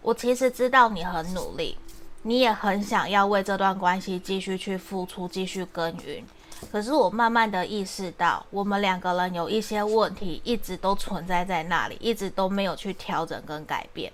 [0.00, 1.76] 我其实知道你很努力，
[2.22, 6.24] 你也很想要为这段关系继续去付出，继续耕耘。
[6.70, 14.12] 可是我慢慢的意识到，我们两个人有一些问题一直都存在在那里，一直都没有去调整跟改变。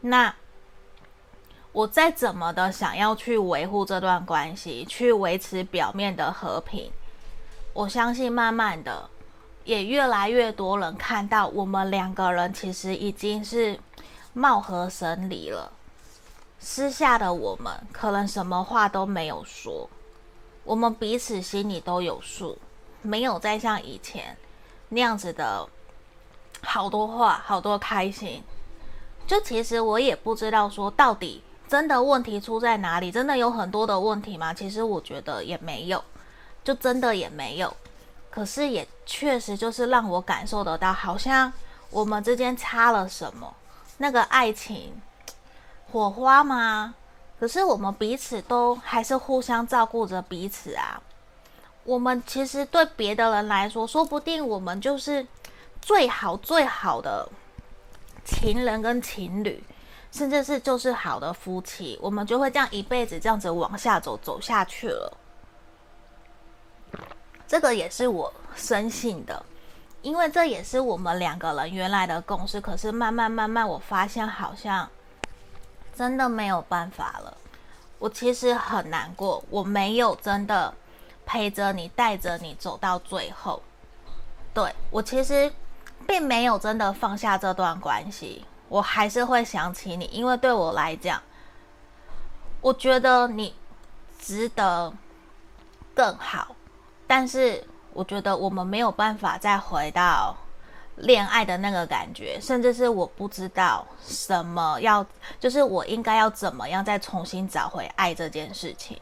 [0.00, 0.34] 那。
[1.70, 6.90] 我再怎么的想要去维护这段关系，去维持表面的和平，
[7.72, 9.08] 我相信慢慢的，
[9.64, 13.78] 也越来越多人看到我们两个人其实已经是
[14.32, 15.70] 貌合神离了。
[16.58, 19.88] 私下的我们可能什么话都没有说，
[20.68, 22.58] 我们彼此心里都有数，
[23.00, 24.36] 没有再像以前
[24.90, 25.66] 那样子的
[26.60, 28.44] 好多话，好多开心。
[29.26, 31.42] 就其实我也不知道说到底。
[31.66, 33.10] 真的问题出在哪里？
[33.10, 34.52] 真的有很多的问题吗？
[34.52, 36.04] 其实我觉得也没有，
[36.62, 37.74] 就真的也没有。
[38.30, 41.50] 可是也确实就是让我感受得到，好像
[41.90, 43.54] 我们之间差了什么，
[43.96, 45.00] 那个爱情
[45.92, 46.94] 火花吗？
[47.38, 51.00] 可是我们彼此都还是互相照顾着彼此啊。
[51.84, 55.26] 我们其实对别的人来说，说不定我们就是
[55.80, 57.28] 最好最好的
[58.24, 59.62] 情人跟情侣。
[60.10, 65.18] 甚至是就是好的夫妻，我们就会这样一辈子这样子往下走，走下去了。
[67.46, 69.44] 这个也是我深信的，
[70.00, 72.58] 因为这也是我们两个人原来的共识。
[72.58, 74.88] 可是慢慢慢慢，我发现好像
[75.98, 77.36] 真的没有办法了。
[77.98, 80.72] 我其实很难过，我没有真的
[81.26, 83.60] 陪着你，带着你走到最后。
[84.54, 85.52] 对，我其实
[86.06, 88.44] 并没有真的放下这段关系。
[88.68, 91.20] 我还是会想起你，因为对我来讲，
[92.60, 93.52] 我觉得你
[94.20, 94.92] 值得
[95.94, 96.54] 更好。
[97.08, 100.36] 但是我觉得我们没有办法再回到
[101.00, 105.04] 恋爱的那个感觉，甚至是我不知道什么要，
[105.40, 109.00] 就是我应该要怎么样再重新找回爱这件事情。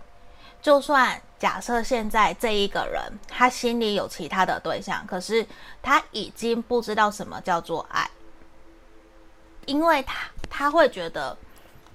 [0.62, 5.46] 就算假设现在这一个人他心里有其他的对象，可是
[5.82, 8.10] 他已经不知道什么叫做爱。
[9.66, 11.36] 因为他他会觉得，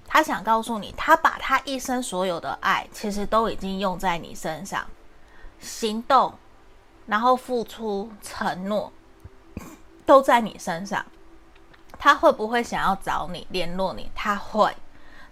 [0.06, 4.86] 他想告诉你，他把他一生所有的爱，其实都已经用在你身上，
[5.58, 6.34] 行动，
[7.06, 8.92] 然后付出承诺，
[10.06, 11.04] 都在你身上。
[11.98, 14.10] 他会不会想要找你联络你？
[14.14, 14.74] 他会，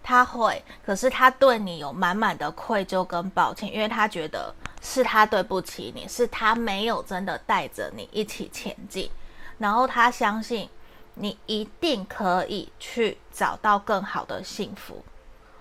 [0.02, 0.62] 他会。
[0.84, 9.10] 可是他对你有满满的愧疚跟抱歉，因为他觉得是他对不起你，是他没有真的带着你一起前进，
[9.58, 10.68] 然后他相信。
[11.14, 15.04] 你一定可以去找到更好的幸福。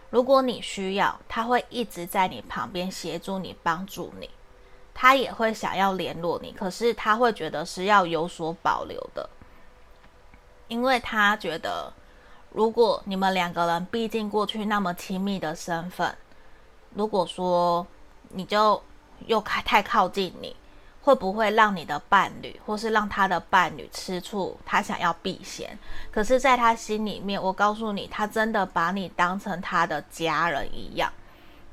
[0.09, 4.29] 如果你需要，他会一直在你旁边协助你、帮助你。
[5.01, 9.29] 他也会想要联络你，可是他会觉得是要有所保留的，
[10.67, 11.93] 因为他觉得，
[12.51, 16.13] 如果你们两个人毕竟过去那么亲密的身份，
[16.95, 17.87] 如果说
[18.27, 18.83] 你就
[19.25, 20.53] 又开太靠近你。
[21.01, 24.59] 会不会让你的伴侣，或是让他的伴侣吃醋？
[24.65, 25.75] 他想要避嫌，
[26.11, 31.11] 可是，在他心里面，我告诉你，他真的把你当成他的家人一样。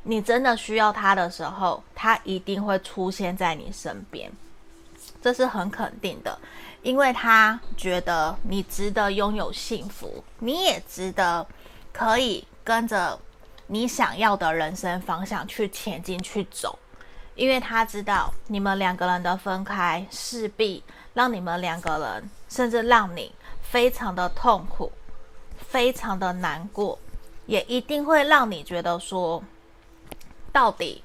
[0.09, 4.31] 你真的需要他的时候，他一定会出现在你身边，
[5.21, 6.39] 这是很肯定的，
[6.83, 11.45] 因为他觉得你值得拥有幸福，你也值得
[11.93, 13.19] 可以跟着
[13.67, 16.79] 你想要的人生方向去前进去走。
[17.35, 24.91] 因为他知道你们两个人的分开势必让你们两个人，甚至让你非常的痛苦，
[25.59, 26.99] 非常的难过，
[27.45, 29.43] 也一定会让你觉得说，
[30.57, 31.05] 到底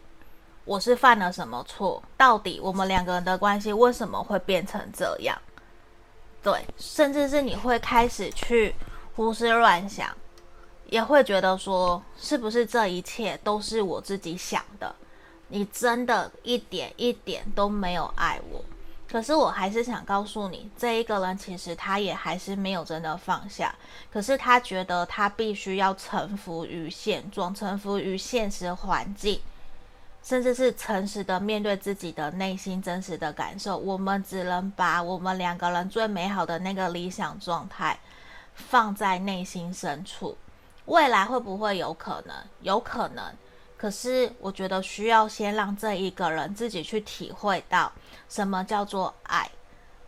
[0.63, 2.01] 我是犯了什么错？
[2.15, 5.37] 到底我们两个人的关系为什么会变成这样？
[6.41, 8.73] 对，甚至是你会开始去
[9.13, 10.07] 胡思乱想，
[10.85, 14.95] 也会觉得说，是不是这一切都是我自己想的？
[15.49, 18.63] 你真的一点一点都没有爱我，
[19.11, 23.75] 可是我还是想告诉你，这一个人其实他也还是没有真的放下，
[24.09, 29.41] 可是他觉得他必须要臣服于现状，臣服于现实环境，
[30.23, 33.77] 甚至是诚实的面对自己的内心真实的感受。
[33.77, 37.99] 我们只能把我们两个人最美好的那个理想状态
[38.55, 40.37] 放在内心深处。
[40.85, 42.35] 未来会不会有可能？
[42.61, 43.25] 有可能。
[43.75, 47.91] 可是我觉得需要先让这一个人自己去体会到
[48.31, 49.51] 什么叫做爱，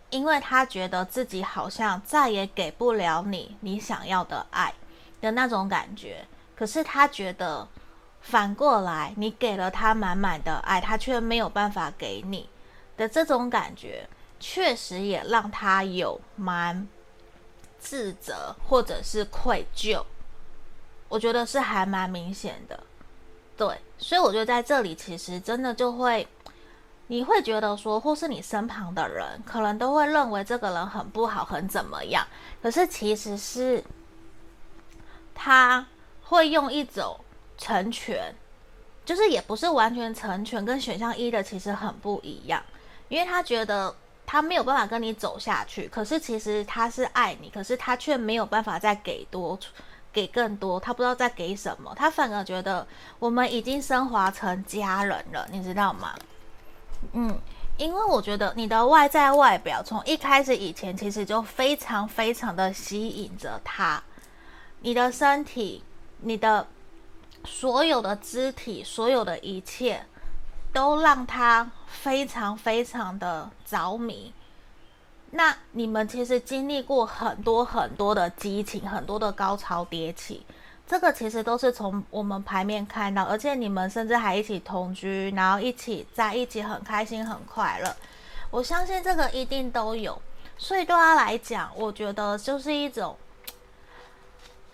[0.10, 4.74] 因为他觉得自己好像再也给不了你你想要的爱
[5.20, 6.26] 的那种感觉。
[6.56, 7.68] 可是他觉得
[8.22, 12.50] 反过来，你给了他满满的爱，他却没有办法给你
[12.96, 14.08] 的这种感觉，
[14.40, 16.88] 确实也让他有蛮
[17.78, 20.02] 自责或者是愧疚。
[21.10, 22.82] 我觉得是还蛮明显的。
[23.58, 26.26] 对，所以我觉得在这里其实真的就会，
[27.08, 32.26] 你会觉得说，或是你身旁的人可能都会认为这个人很不好，很怎么样。
[32.62, 33.84] 可是其实是
[35.36, 35.86] 他
[36.24, 37.20] 会用一种
[37.58, 38.34] 成全，
[39.06, 42.64] 就是也不是完全成全，跟选项一的其实很不一样，
[43.10, 43.93] 因为他觉得
[44.26, 49.60] 他没有办法跟你走下去，可是其实他是爱你，可是他却没有办法再给多。
[50.14, 52.86] 给更多，他不知道在给什么，他反而觉得
[53.18, 56.14] 我们已经升华成家人了，你知道吗？
[57.12, 57.38] 嗯，
[57.78, 64.01] 因为我觉得你的外在外表从一开始以前其实就非常非常的吸引着他，
[64.80, 65.84] 你的身体，
[66.22, 66.66] 你的
[67.45, 70.06] 所有的肢体，所有的一切，
[70.72, 74.34] 都让他非常非常的着迷。
[75.32, 80.45] 那你们其实经历过很多很多的激情，很多的高潮迭起，
[80.86, 87.96] 这个其实都是从我们牌面看到，而且你们甚至还一起同居，然后一起在一起很开心很快乐，
[88.52, 90.22] 我相信这个一定都有，
[90.58, 93.16] 所以对他来讲，我觉得就是一种。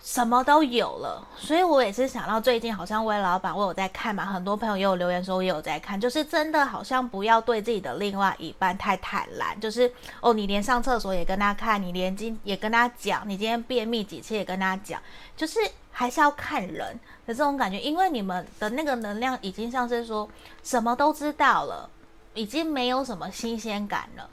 [0.02, 15.00] 什么都有了，所以我也是想到最近好像魏老板我有在看嘛，很多朋友也有留言说我也有在看，就是真的好像不要对自己的另外一半太坦然，就是哦，你连上厕所也跟他看，你连今也跟他讲，你今天便秘几次也跟他讲，
[15.36, 15.60] 就是
[15.92, 20.26] 还是要看人的这种感觉，因为你们的那个能量已经像是说
[20.62, 21.88] 什么都知道了，
[22.32, 24.30] 已经没有什么新鲜感了，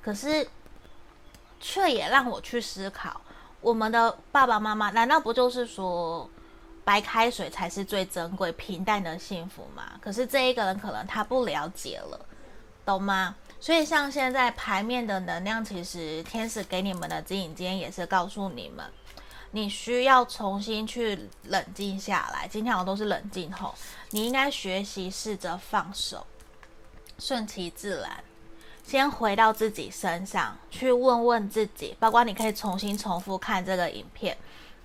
[0.00, 0.48] 可是
[1.60, 3.20] 却也让我去思考。
[3.62, 6.28] 我们的爸爸妈妈难道不就是说
[6.84, 9.92] 白开水才是最珍贵、平淡的幸福吗？
[10.00, 12.20] 可是这一个人可能他不了解了，
[12.84, 13.36] 懂吗？
[13.60, 18.84] 所以像现在牌面的能量，其实天使给你们的指引，今天也是告诉你们，
[19.52, 22.48] 你需要重新去冷静下来。
[22.48, 23.72] 今天我都是冷静后，
[24.10, 26.26] 你应该学习试着放手，
[27.20, 28.24] 顺其自然。
[28.82, 34.36] 先回到自己身上去问问自己，包括你可以重新重复看这个影片，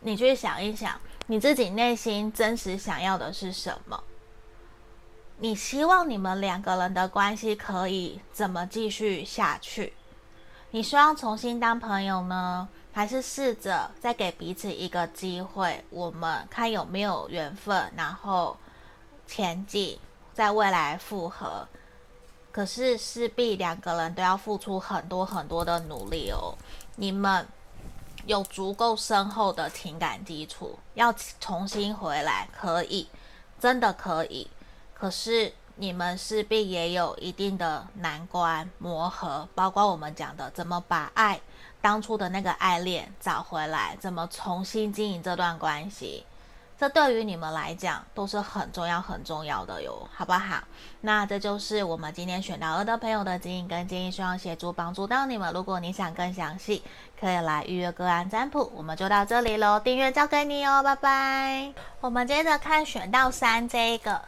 [0.01, 4.03] 你去想一想，你自己内心真实想要的是什么？
[5.39, 9.93] 你希望你们两个人的关系可以怎么继续下去？
[10.71, 18.57] 你希望重新当朋友呢，还是试着再给彼此一个机会，我们看有没有缘分，然后
[19.25, 19.99] 前进，
[20.33, 21.67] 在未来复合？
[22.57, 26.57] 可是势必两个人都要付出很多很多的努力哦。
[26.95, 27.47] 你们
[28.25, 33.07] 有足够深厚的情感基础，要重新回来可以，
[33.59, 34.49] 真的可以。
[34.95, 41.39] 可是你们势必也有一定的难关磨合，包括我们讲的怎么把爱
[41.79, 46.25] 当初的那个爱恋找回来，怎么重新经营这段关系。
[46.79, 50.63] 这对于你们来讲都是很重要、很重要的哟，好不好？
[51.01, 55.51] 那这就是我们今天选到二的朋友的指引跟建议，希望协助帮助到你们。
[55.51, 56.83] 如果你想更详细，
[57.19, 58.71] 可以来预约个案占卜。
[58.75, 61.73] 我们就到这里喽，订阅交给你哦，拜拜。
[61.99, 64.21] 我们接着看选到三这个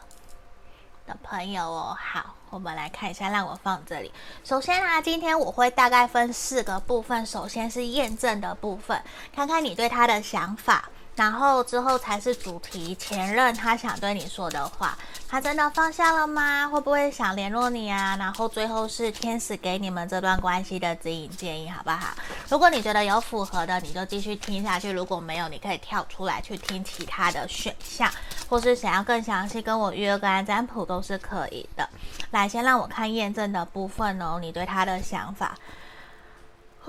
[1.06, 4.12] 的朋友哦，好，我们来看一下，让我放这里。
[4.44, 9.00] 首先啊，今天我会大概分四个部分，首先是验证的部分，
[9.36, 10.90] 看看你对他的想法。
[11.20, 14.98] 然后之后才是主题，前任他想对你说的话，
[15.28, 16.66] 他真的放下了吗？
[16.70, 18.16] 会不会想联络你啊？
[18.18, 22.14] 然后最后是天使给你们这段关系的指引建议，好不好？
[22.48, 28.10] 如果你觉得有符合的，你就继续听下去；如果没有，你可以跳出来去听其他的选项，
[28.48, 31.90] 或是想要更详细跟我约个案占卜都是可以的。
[32.32, 35.54] 来，先让我看验证的部分哦，你对他的想法。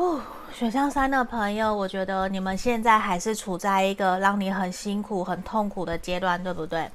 [0.00, 0.18] 哦，
[0.50, 6.90] 选项三的朋友，我觉得你们现在还是处在一个让你很辛苦、很痛苦的阶段，对不对？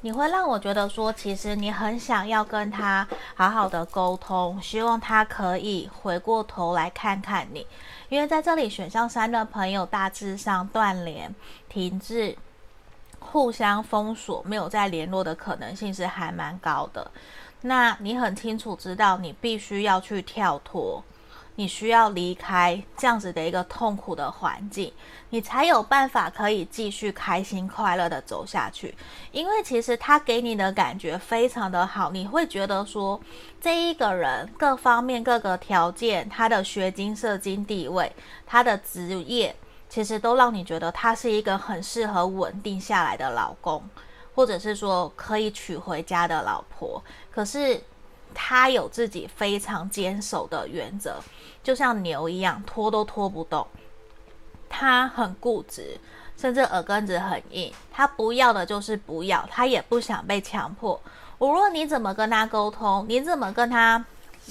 [0.00, 7.64] 你会让我觉得说，其实你很想要跟他好好的沟通，希望他可以回过头来看看你，
[8.08, 11.32] 因为在这里选项三的朋友大致上断联、
[11.68, 12.36] 停滞、
[13.20, 17.08] 互相封锁，没有再联络的可能性是还蛮高的。
[17.60, 21.00] 那你很清楚知道，你必须要去跳脱。
[21.56, 24.92] 你需要离开这样子的一个痛苦的环境，
[25.30, 28.94] 你才有办法可以继续开心快乐的走下去。
[29.30, 33.20] 因为其实他给你的感觉非常的好，你会觉得说，
[33.60, 38.10] 这一个人各方面各个条件，他的学金、社金地位，
[38.46, 39.54] 他的职业，
[39.88, 43.82] 其实都让你觉得他是一个很适合稳定下来的老公，
[44.34, 47.02] 或者是说可以娶回家的老婆。
[47.30, 47.78] 可是
[48.34, 51.20] 他有自己非常坚守的原则。
[51.62, 53.64] 就像牛一样，拖都拖不动。
[54.68, 55.96] 他很固执，
[56.36, 57.72] 甚至耳根子很硬。
[57.92, 61.00] 他不要的就是不要，他也不想被强迫。
[61.38, 64.04] 无论你怎么跟他沟通，你怎么跟他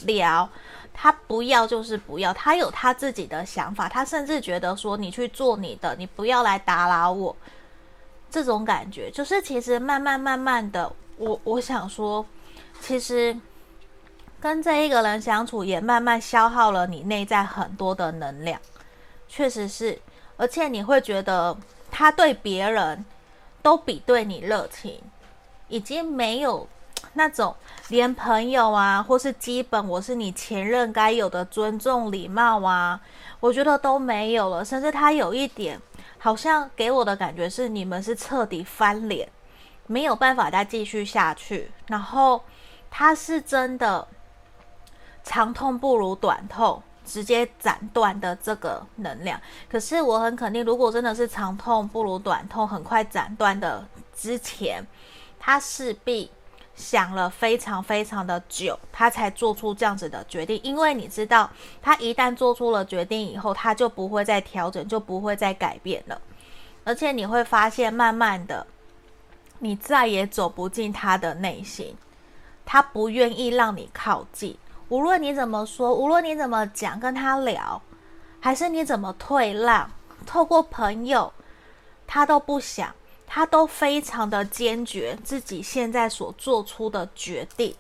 [0.05, 0.47] 聊，
[0.93, 2.34] 他不要就是不要。
[2.34, 7.36] 他有他自己的想法，他甚至觉得说你去做你的，你不要来打扰我。
[8.29, 12.25] 这种感觉就是，其实慢慢慢慢的，我我想说，
[12.79, 13.36] 其实。
[14.41, 18.59] 跟这一个人相处，也慢慢消耗了你内在很多的能量，
[19.27, 20.01] 确实是，
[20.35, 21.55] 而且你会觉得
[21.91, 23.05] 他对别人
[23.61, 24.99] 都比对你热情，
[25.67, 26.67] 已经没有
[27.13, 27.55] 那种
[27.89, 32.99] 连朋友啊，或是基本我是你前任该有的尊重礼貌啊，
[33.39, 35.79] 我觉得都没有了，甚至他有一点
[36.17, 39.29] 好像给我的感觉是你们是彻底翻脸，
[39.85, 42.41] 没有办法再继续下去，然后
[42.89, 44.07] 他是真的。
[45.24, 49.39] 长痛不如短痛，直接斩断的这个能量。
[49.69, 54.86] 可是我很肯定，如果真的是长痛不如短痛，很快斩断的之前，
[55.39, 56.30] 他势必
[56.76, 60.59] 想了非常非常的久，他才做出这样子的决定。
[60.63, 61.49] 因为你知道，
[61.82, 66.19] 他一旦做出了决定以后，他就不会再调整，就不会再改变了。
[66.84, 68.65] 而且你会发现，慢慢的，
[69.59, 71.95] 你再也走不进他的内心，
[72.65, 74.57] 他不愿意让你靠近。
[74.91, 77.81] 无论你怎么说，无论你怎么讲，跟他聊，
[78.41, 79.89] 还是你怎么退让，
[80.25, 81.31] 透过朋友，
[82.05, 82.93] 他都不想，
[83.25, 87.73] 他都非常的坚决自己现在所做出的决定，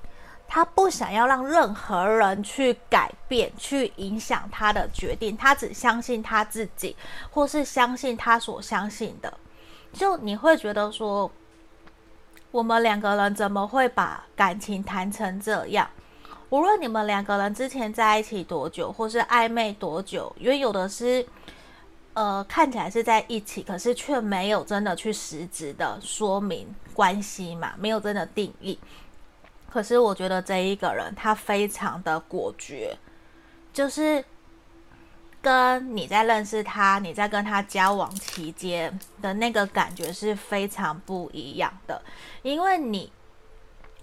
[0.47, 6.95] 他不想要让任何人去改变、去影响他的决定，他只相信他自己，
[7.29, 9.33] 或是相信他所相信的。
[9.91, 11.29] 就你会觉得说，
[12.51, 15.89] 我们两个人怎么会把感情谈成这样？
[16.51, 21.25] 无论你们两个人之前在一起多久，或是暧昧多久，因为有的是，
[22.13, 28.77] 呃，看起来是在一起，可是却没有真的去实质的说明关系嘛，没有真的定义。
[29.69, 32.97] 可是我觉得这一个人他非常的果决，
[33.71, 34.21] 就是
[35.41, 42.01] 跟你在认识他、你在跟他交往期间的那个感觉是非常不一样的，
[42.41, 43.09] 因为你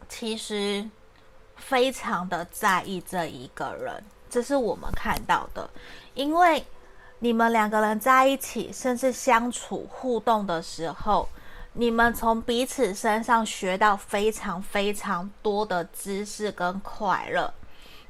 [0.08, 0.88] 其实。
[1.58, 5.68] 非常的在意这一个人，这是我们看到的。
[6.14, 6.64] 因为
[7.18, 11.28] 你们两个人在一起，甚至相处互动的时候，
[11.74, 17.52] 你们从彼此身上学到非常非常多的知识跟快乐。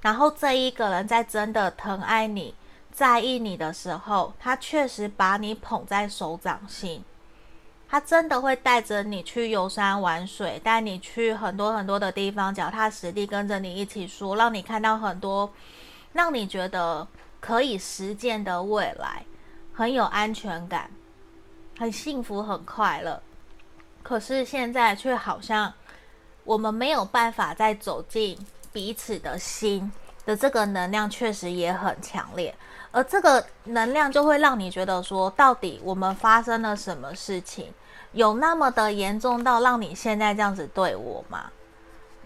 [0.00, 2.54] 然后这一个人在真的疼爱你、
[2.92, 7.04] 在意你的时候，他确实把你捧在手掌心。
[7.90, 15.50] 他真的会带着你去游山玩水，带你去很多很多的地方，脚踏实地跟着你一起说，让你看到很多
[16.12, 17.08] 让你觉得
[17.40, 19.24] 可以实践的未来，
[19.72, 20.90] 很有安全感，
[21.78, 23.22] 很幸福，很快乐。
[24.02, 25.72] 可是现在却好像
[26.44, 28.38] 我们没有办法再走进
[28.70, 29.90] 彼此的心
[30.26, 32.54] 的这个能量，确实也很强烈。
[32.90, 37.72] 而这个能量就会让你觉得说，到底我们发生了什么事情？
[38.12, 41.50] 有那么的严重到让你现在这样子对我吗？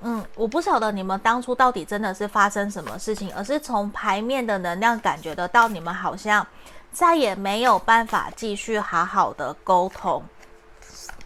[0.03, 6.47] 嗯，我不晓得你们当初到底真的是发生什么事情，而是从牌面的能量感觉得到你们好像
[6.93, 10.23] 再也没有办法继续好好的沟通。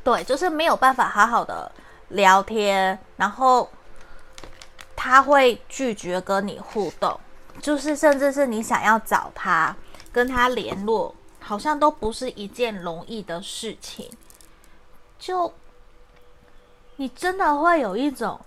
[0.03, 1.71] 对，就是没有办法好好的
[2.09, 3.69] 聊天，然后
[4.95, 7.19] 他会拒绝跟你互动。
[7.61, 9.75] 就是，甚至是你想要找他，
[10.13, 14.09] 跟他联络，好像都不是一件容易的事情。
[15.19, 15.53] 就，
[16.97, 18.39] 你真的会有一种，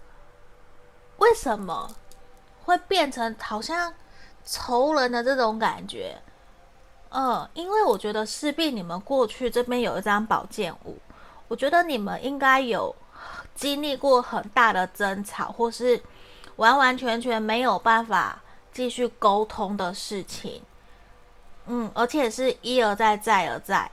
[1.17, 1.93] 为什么
[2.63, 3.93] 会变成好像
[4.45, 6.17] 仇人的这种感觉？
[7.09, 10.97] 嗯，因为我觉得势必你们过去这边有一张宝剑五，
[11.47, 12.95] 我觉得你们应该有
[13.53, 16.01] 经历过很大的争吵，或是
[16.55, 18.41] 完完全全没有办法。
[18.79, 20.61] 继续沟通的事情，
[21.65, 23.91] 嗯，而且是一而再，再而再，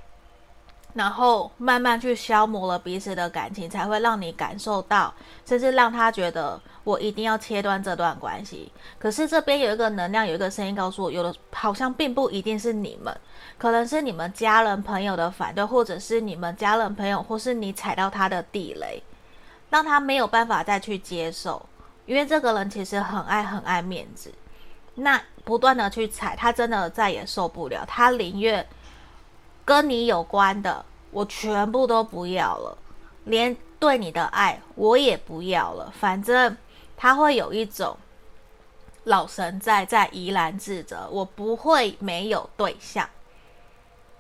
[0.95, 5.13] 然后慢慢去消磨了彼此的感情，才会让你感受到，
[5.45, 8.71] 甚至让他觉得我一定要切断这段关系。
[8.97, 13.13] 可是这边有一个能量，有一个声音告诉我，有的好像并不一定是你们，
[13.59, 19.03] 可能是你们家人朋友的反对，或者是你们家人朋友，或是你踩到他的地雷，
[19.69, 21.67] 让他没有办法再去接受。
[22.07, 24.33] 因为这个人其实很爱很爱面子，
[24.97, 28.67] 那不断的去踩，他真的再也受不了，他宁愿。
[29.65, 32.79] 跟你有关的，我全部都不要了，
[33.25, 35.93] 连对你的爱我也不要了。
[35.99, 36.57] 反正
[36.97, 37.97] 他会有一种
[39.03, 43.11] 老神在在怡然自得，我不会没有对象，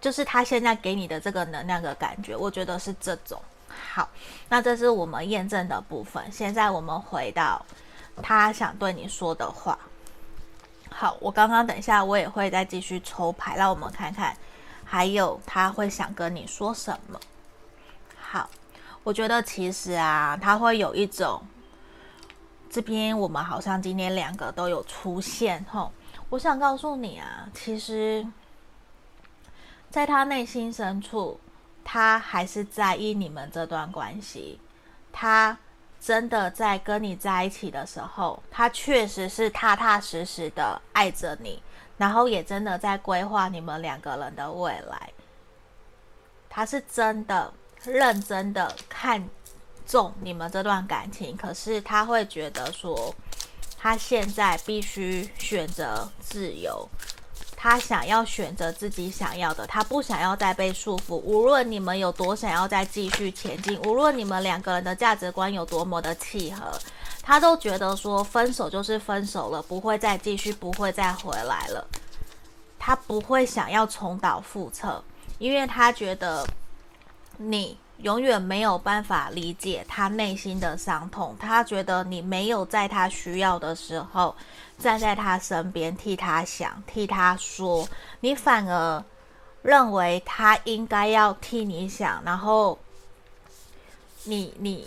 [0.00, 3.40] 就是他现在给你的这个能量的感觉，我觉得是这种。
[3.68, 4.08] 好，
[4.48, 6.20] 那这是我们验证的部分。
[6.32, 7.64] 现在我们回到
[8.20, 9.78] 他想对你说的话。
[10.98, 14.34] 好，我刚刚等一下我也会再继续抽牌，让我们看看。
[14.82, 17.20] 还有他会想跟你说什么？
[18.18, 18.48] 好，
[19.04, 21.42] 我觉得其实啊，他会有一种，
[22.70, 25.92] 这边我们好像今天两个都有出现吼。
[26.30, 28.26] 我想告诉你啊，其实，
[29.90, 31.38] 在他内心深处，
[31.84, 34.58] 他还是在意你们这段关系。
[35.12, 35.58] 他
[36.06, 41.60] 真的在跟你在一起的时候，他确实是踏踏实实的爱着你。
[41.98, 45.10] 然后也真的在规划你们两个人的未来，
[46.48, 47.52] 他是真的
[47.82, 49.28] 认真的看
[49.84, 53.12] 重你们这段感情，可是他会觉得说，
[53.76, 56.88] 他现在必须选择自由，
[57.68, 61.16] 他想要选择自己想要的，他不想要再被束缚。
[61.16, 66.78] 无论你们有多想要再继续前进，无论你们两个人的价值观有多么的契合。
[67.24, 71.84] 他都觉得说分手就是分手了，不会再继续，不会再回来了。
[72.78, 75.02] 他不会想要重蹈覆辙，
[75.38, 76.46] 因为他觉得
[77.36, 81.36] 你永远没有办法理解他内心的伤痛。
[81.38, 84.34] 他觉得你没有在他需要的时候
[84.78, 87.88] 站在他身边替他想、替他说，
[88.20, 89.04] 你反而
[89.62, 92.78] 认为他应该要替你想，然后
[94.24, 94.86] 你你。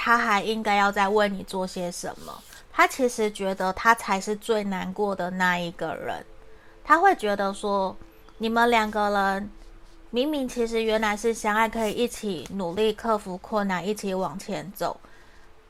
[0.00, 2.32] 他还应该要再为你做些什么？
[2.72, 6.24] 他其实觉得他才是最难过的那一个人。
[6.84, 7.96] 他会觉得说，
[8.36, 9.50] 你们两个人
[10.10, 14.98] 明明其实原来是相爱，可以一起努力克服困难，一起往前走。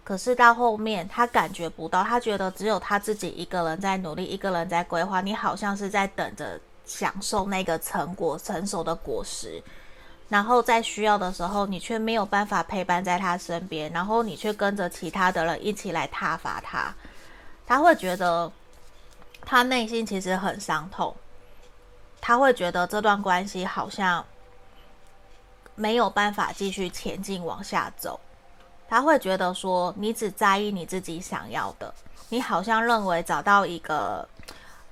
[0.05, 5.21] 可是到后面，他感觉不到，他觉得只有他自己一个人在努力，一个人在规划。
[5.21, 9.63] 你好像是在等着享受那个成果成熟的果实。
[10.29, 16.95] 然后在需要的时候，你却没有办法陪伴在他身边，然后你却跟着其他的人一起来挞伐他，
[17.67, 18.51] 他会觉得
[19.43, 21.15] 他内心其实很伤痛，
[22.21, 24.25] 他会觉得这段关系好像
[25.75, 28.19] 没有办法继续前进往下走，
[28.89, 31.93] 他会觉得说你只在意你自己想要的，
[32.29, 34.29] 你好像认为找到一个。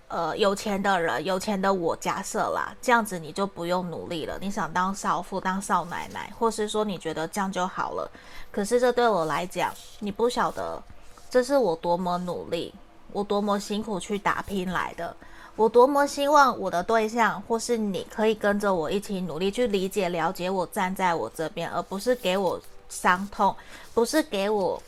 [0.08, 4.38] 呃，有钱的人，有钱的我，假设啦，这样子你就不用努力了。
[4.40, 8.08] 你想当少妇，当少奶奶，或是说你觉得这样就好了。
[8.52, 10.80] 可是这对我来讲，你不晓得，
[11.28, 12.72] 这是我多么努力，
[13.10, 15.16] 我多么辛苦去打拼来的，
[15.56, 23.56] 我多么希望我的对象或是你可以跟着我一起努力，去理解、了解我，站在我这边，而不是给我伤痛，
[23.92, 24.82] 不是给我。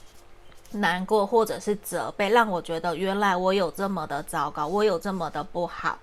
[0.70, 5.98] 难过或者是责备，让我觉得原来我有这么的糟糕，我有这么的不好。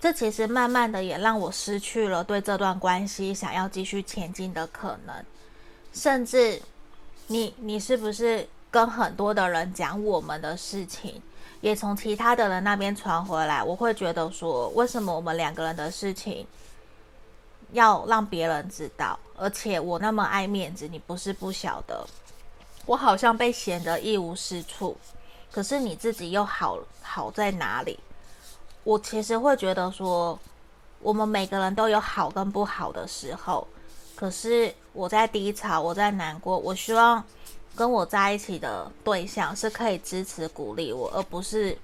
[0.00, 5.14] 这其实慢慢的也让我失去了对这段关系想要继续前进的可能。
[5.92, 6.60] 甚至
[7.28, 11.22] 你，你是不是跟很多的人讲我们的事情，
[11.64, 13.64] 也从其他的人那边传回来？
[13.64, 16.46] 我会觉得说，为什么我们两个人的事情
[17.72, 19.18] 要让别人知道？
[19.34, 22.06] 而且我那么爱面子，你不是不晓得。
[22.84, 24.94] 我好像被显得一无是处，
[25.50, 27.98] 可是你自己又好好在哪里？
[28.82, 30.38] 我其实会觉得说，
[31.00, 33.66] 我们每个人都有好跟不好的时候。
[34.14, 37.24] 可是我在低潮，我在难过，我希望
[37.76, 41.76] 跟我在一起的对象是可以支持鼓励我，而不是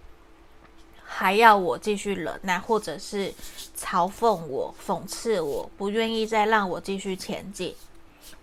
[1.03, 3.33] 还要我继续忍耐，或者是
[3.77, 7.75] 嘲讽我、讽刺我，不愿意再让我继续前进，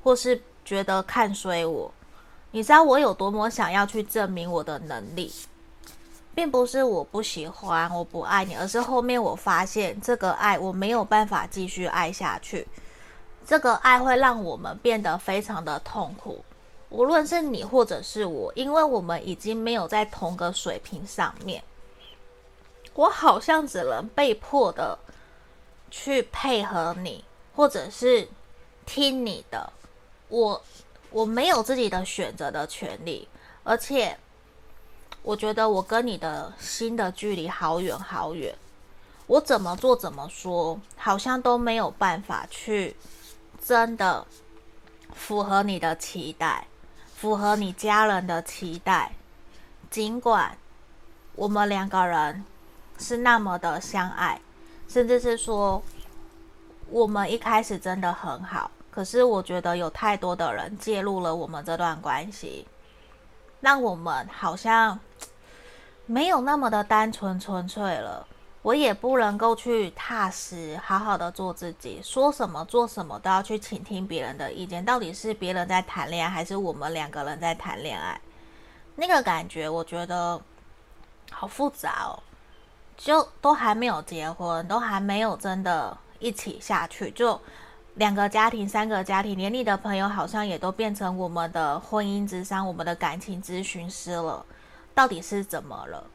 [0.03, 1.91] 或是觉得看衰我。
[2.51, 5.31] 你知道我有多么想要去证明我的能力，
[6.35, 12.67] 并不是我不喜欢，我不爱你，而是后面我发现这个爱我没有办法继续爱下去，
[13.45, 16.43] 这个爱会让我们变得非常的痛苦，
[16.89, 21.63] 无论是你或者是我，因为我们已经没有在同个水平上面，
[22.93, 24.97] 我好像只能被迫的
[25.91, 27.23] 去配合你，
[27.55, 28.27] 或者是。
[28.89, 29.73] 听你的，
[30.29, 30.63] 我
[31.09, 33.27] 我没有自己的选择的权利，
[33.65, 34.17] 而且
[35.21, 38.55] 我觉得我跟你的心的距离好远好远，
[39.25, 42.95] 我怎么做怎么说，好像都没有办法去
[43.61, 44.25] 真的
[45.13, 46.65] 符合你的期待，
[47.17, 49.11] 符合你家人的期待，
[49.89, 50.55] 尽管
[51.33, 52.45] 我们两个人
[52.99, 54.39] 是那么的相爱，
[54.87, 55.81] 甚至是说
[56.91, 58.69] 我们一开始真的很好。
[58.91, 62.67] 可是我觉得有太多的人介入了我们这段关系，
[63.61, 64.99] 让我们好像
[66.05, 68.27] 没有那么的单纯纯粹了。
[68.61, 74.83] 我也不能够去踏实好好的做自己，说什么做什么都要去倾听别人的意见。
[74.83, 78.19] 到底是别人在谈恋爱，还是我们两个人在谈恋爱？
[78.95, 80.41] 那个感觉我觉得
[81.31, 82.19] 好复杂哦。
[82.97, 87.39] 就都还没有结婚，都还没有真的一起下去，就。
[87.95, 94.45] 两个家庭，三个家庭，连你的朋友好像也都变成我们的婚姻咨商，我们的感情咨询师了。
[94.93, 96.05] 到底是怎么了？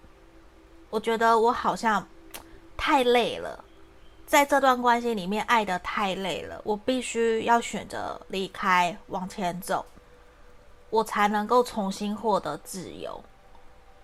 [0.90, 2.06] 我觉得我好像
[2.84, 3.64] 太累了，
[4.26, 9.86] 在这段关系里面爱的太累了，我必须要选择离开，往前走，
[10.90, 13.22] 我才能够重新获得自由。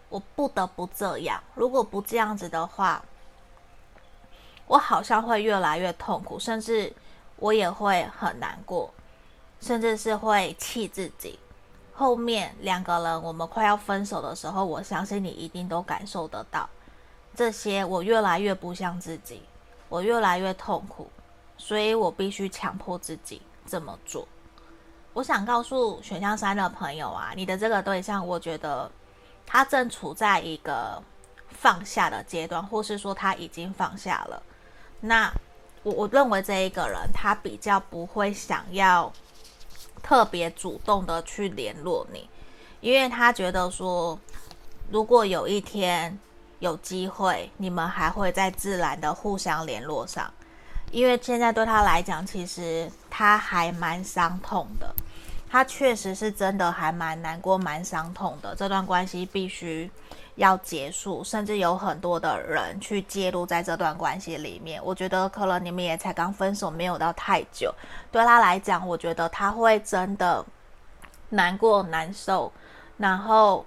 [0.08, 3.04] 我不得不这样，如果不这样子的话，
[4.68, 6.94] 我好像会越来越痛苦，甚至。
[7.40, 8.92] 我也会很难过，
[9.60, 11.38] 甚至是会气自己。
[11.94, 16.68] 后面两个人我们快要分手的时候，我相信你一定都感受得到
[17.38, 17.84] 这些。
[17.84, 19.40] 我越来越不像自己，
[19.88, 21.08] 我越来越痛苦，
[21.56, 24.26] 所以我必须强迫自己这么做。
[25.12, 28.90] 我想告诉选项三的朋友啊，你的这个对象，我觉得
[29.46, 31.00] 他正处在一个
[31.48, 34.42] 放下的阶段，或是说他已经放下了。
[35.00, 35.32] 那。
[35.84, 39.10] 我我认为这一个人他比较不会想要
[40.02, 42.28] 特别主动的去联络你，
[42.80, 44.18] 因为他觉得说，
[44.90, 46.18] 如果有一天
[46.58, 50.32] 有机会，你们还会在自然的互相联络上，
[50.90, 54.94] 因为现在对他来讲，其实他还蛮伤痛的，
[55.50, 59.90] 他确实是真的还蛮难过、蛮伤痛的，这段关系必须。
[60.38, 64.80] 要结束，甚至有很多的人去介入在这段关系里面。
[64.84, 67.74] 我觉得可能你们也才刚分手，没有到太久。
[68.12, 70.46] 对他来讲，我觉得他会真的
[71.30, 72.52] 难过难受，
[72.96, 73.66] 然后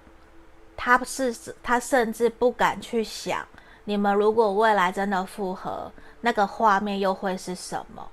[0.76, 3.46] 他是他甚至不敢去想，
[3.84, 8.08] 你们如果未来真的复合，那个画面又会是什么？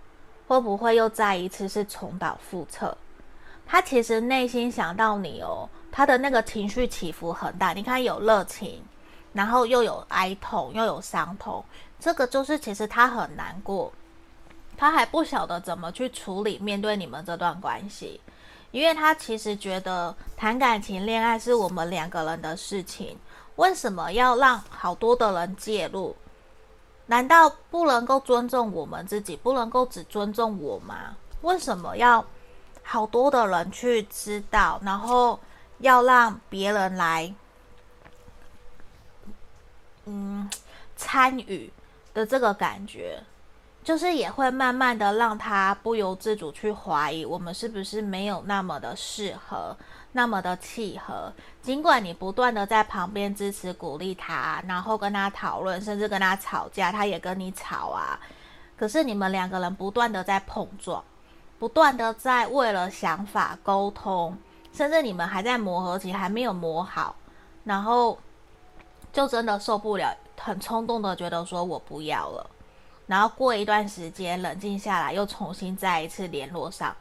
[0.48, 2.96] 会不会又再一次是重蹈覆辙？
[3.66, 5.70] 他其实内心想到你哦。
[5.92, 8.84] 他的那个情绪起伏很大，你看有热情，
[9.34, 11.66] 然后又有哀痛，又有伤痛，
[12.00, 13.92] 这个就是其实他很难过，
[14.78, 18.22] 他还不晓得怎么去处理面对你们这段关系，
[18.72, 23.18] 因为他其实觉得谈感情、恋爱是我们两个人的事情，
[23.56, 26.16] 为什么要让好多的人介入？
[27.08, 31.16] 难道不能够尊重我们自己，不能够只尊重我吗？
[31.42, 32.26] 为什么要
[32.84, 35.40] 好多的人去知道，然后？
[35.82, 37.34] 要让别人来，
[40.04, 40.50] 嗯，
[40.98, 41.72] 参与
[42.14, 43.24] 的这个感觉，
[43.84, 49.76] 就是也会慢慢的让他不由自主去怀疑我们是不是没有那么的适合，
[50.12, 51.32] 那么的契合。
[51.62, 58.20] 尽管你不断的在旁边支持鼓励他，然后跟他讨论，甚至跟他吵架，他也跟你吵啊。
[58.78, 61.04] 可是你们两个人不断的在碰撞，
[61.58, 64.38] 不断的在为了想法沟通。
[64.72, 67.16] 甚至你们还在磨合期，还没有磨好，
[67.64, 68.18] 然后
[69.12, 72.50] 就真的受不了，很冲动的觉得说我不要了，
[73.10, 76.96] 然后过一段时间冷静下来，又重新再一次联络上，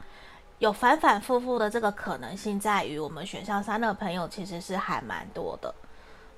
[0.57, 5.71] 有反反复复的这个可能性，在于我们选项三的朋友其实是还蛮多的，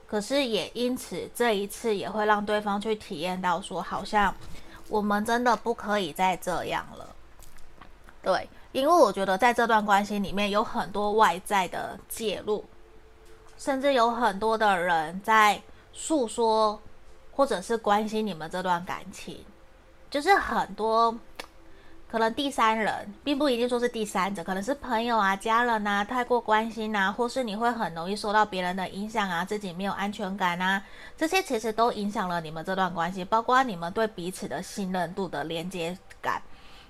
[0.06, 4.36] 可是也因此这一次也会让对方去体验到说，好像
[4.90, 7.16] 我们真的不可以再这样了，
[8.22, 8.50] 对。
[8.74, 12.64] 因为我觉得在这段关系里面有很多外在的介入，
[13.58, 15.62] 甚至有很多的人在
[15.92, 16.80] 诉说，
[17.34, 19.44] 或者是关心你们这段感情，
[20.12, 21.18] 就是很多
[22.08, 30.84] 可能第三人，并不一定说是第三者，可能是朋友啊、家人啊，太过关心啊，或是你会很容易受到别人的影响啊，自己没有安全感啊，
[31.16, 36.42] 这些其实都影响了你们这段关系，包括你们对彼此的信任度的连接感。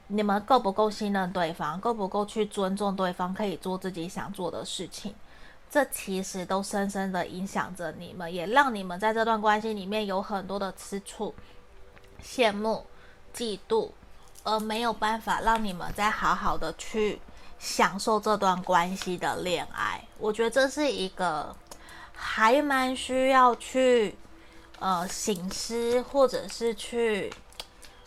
[0.08, 1.80] 你们够不够信任对方？
[1.80, 3.34] 够不够去尊重对方？
[3.34, 5.16] 可以做自己想做的事情，
[5.70, 11.34] 这其实都深深的影响着你们，也让你们在这段关系里面有很多的吃醋、
[12.22, 12.84] 羡慕、
[13.34, 13.90] 嫉妒，
[14.44, 17.20] 而没有办法让你们再好好的去
[17.60, 20.04] 享受这段关系的恋爱。
[20.18, 21.56] 我觉得这是一个
[22.14, 24.16] 还蛮需要去
[24.80, 27.34] 呃醒思，或者是去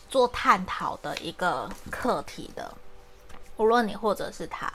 [0.08, 2.72] 做探讨的一个课题的。
[3.56, 4.72] 无论你或者是他，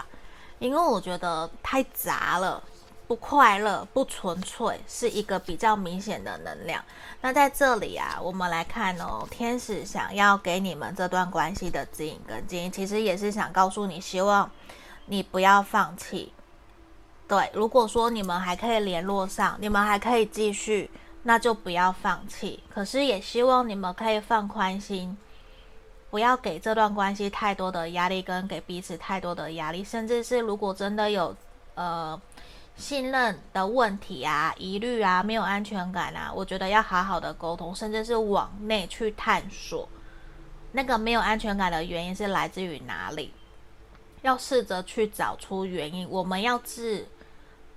[0.60, 2.64] 因为我觉得太杂了。
[3.10, 6.86] 不快乐、不纯粹，是一个比较明显的能量。
[7.22, 14.52] 那在这里啊，我们来看哦，天使想要给你们这段关系的指引跟建议，其实也是想告诉你，希望
[15.08, 16.32] 你不要放弃。
[17.28, 20.92] 对，如果说你们还可以联络上，你们还可以继续，
[21.24, 22.62] 那就不要放弃。
[22.72, 25.18] 可是也希望你们可以放宽心，
[26.12, 31.36] 不要给这段关系太多的压力，跟给彼此太多的压力，甚至是如果真的有
[31.74, 32.22] 呃。
[32.80, 39.88] 信任的问题啊，疑虑啊，没有安全感啊，我觉得要好好的沟通，甚至是往内去探索，
[40.72, 43.34] 那个没有安全感的原因是来自于哪里？
[44.22, 46.10] 要试着去找出原因。
[46.10, 47.08] 我们要治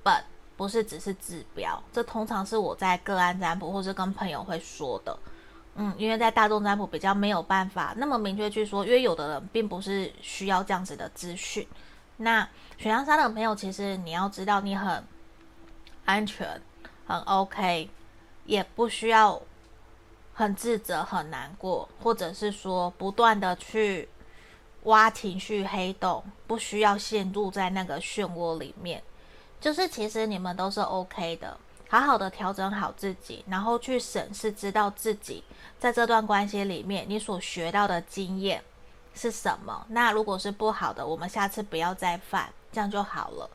[0.03, 0.25] 本，
[0.57, 1.81] 不是只是治标。
[1.93, 5.19] 这通常是我在个案占卜或是跟朋友会说的。
[5.75, 11.67] 嗯，因为在大众占卜比较没有办法那么明确去说，因为有的人并不是需要这样子的资讯。
[12.17, 12.47] 那
[12.83, 15.05] 选项三的朋友，其实你要知道，你很
[16.05, 16.61] 安全，
[17.07, 17.89] 很 OK，
[18.45, 19.41] 也不需要
[20.35, 24.09] 很自责、很难过，或者是说不断的去
[24.83, 29.01] 挖情绪黑洞，不需要陷入在那个漩涡里面。
[29.61, 31.57] 就是其实你们都是 OK 的，
[31.89, 35.45] 好好的调整好自己，然后去审视，知道自己
[35.79, 38.61] 在这段关系里面你所学到的经验。
[39.15, 39.87] 是什么？
[39.91, 43.49] 那如果是不好的，我们下次不要再犯，这样就好了。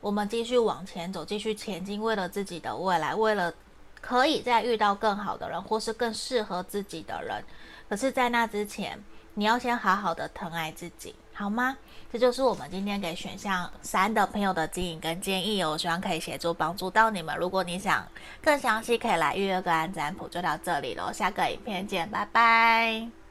[0.00, 3.52] 我们继续往前走，继续前进，为了自己的未来，为了
[4.00, 7.42] 可以再遇到更好的人，或是更适合自己的人。
[7.88, 9.02] 可是，在那之前，
[9.34, 11.76] 你要先好好的疼爱自己，好吗？
[12.12, 15.76] 这就是我们今天给选项三的朋友的指引跟建议哦。
[15.76, 17.36] 希望可以协助帮助到你们。
[17.36, 18.06] 如果你想
[18.42, 21.12] 更详细，可以来预约个案占卜，就到这里喽。
[21.12, 23.25] 下个影片见，拜拜。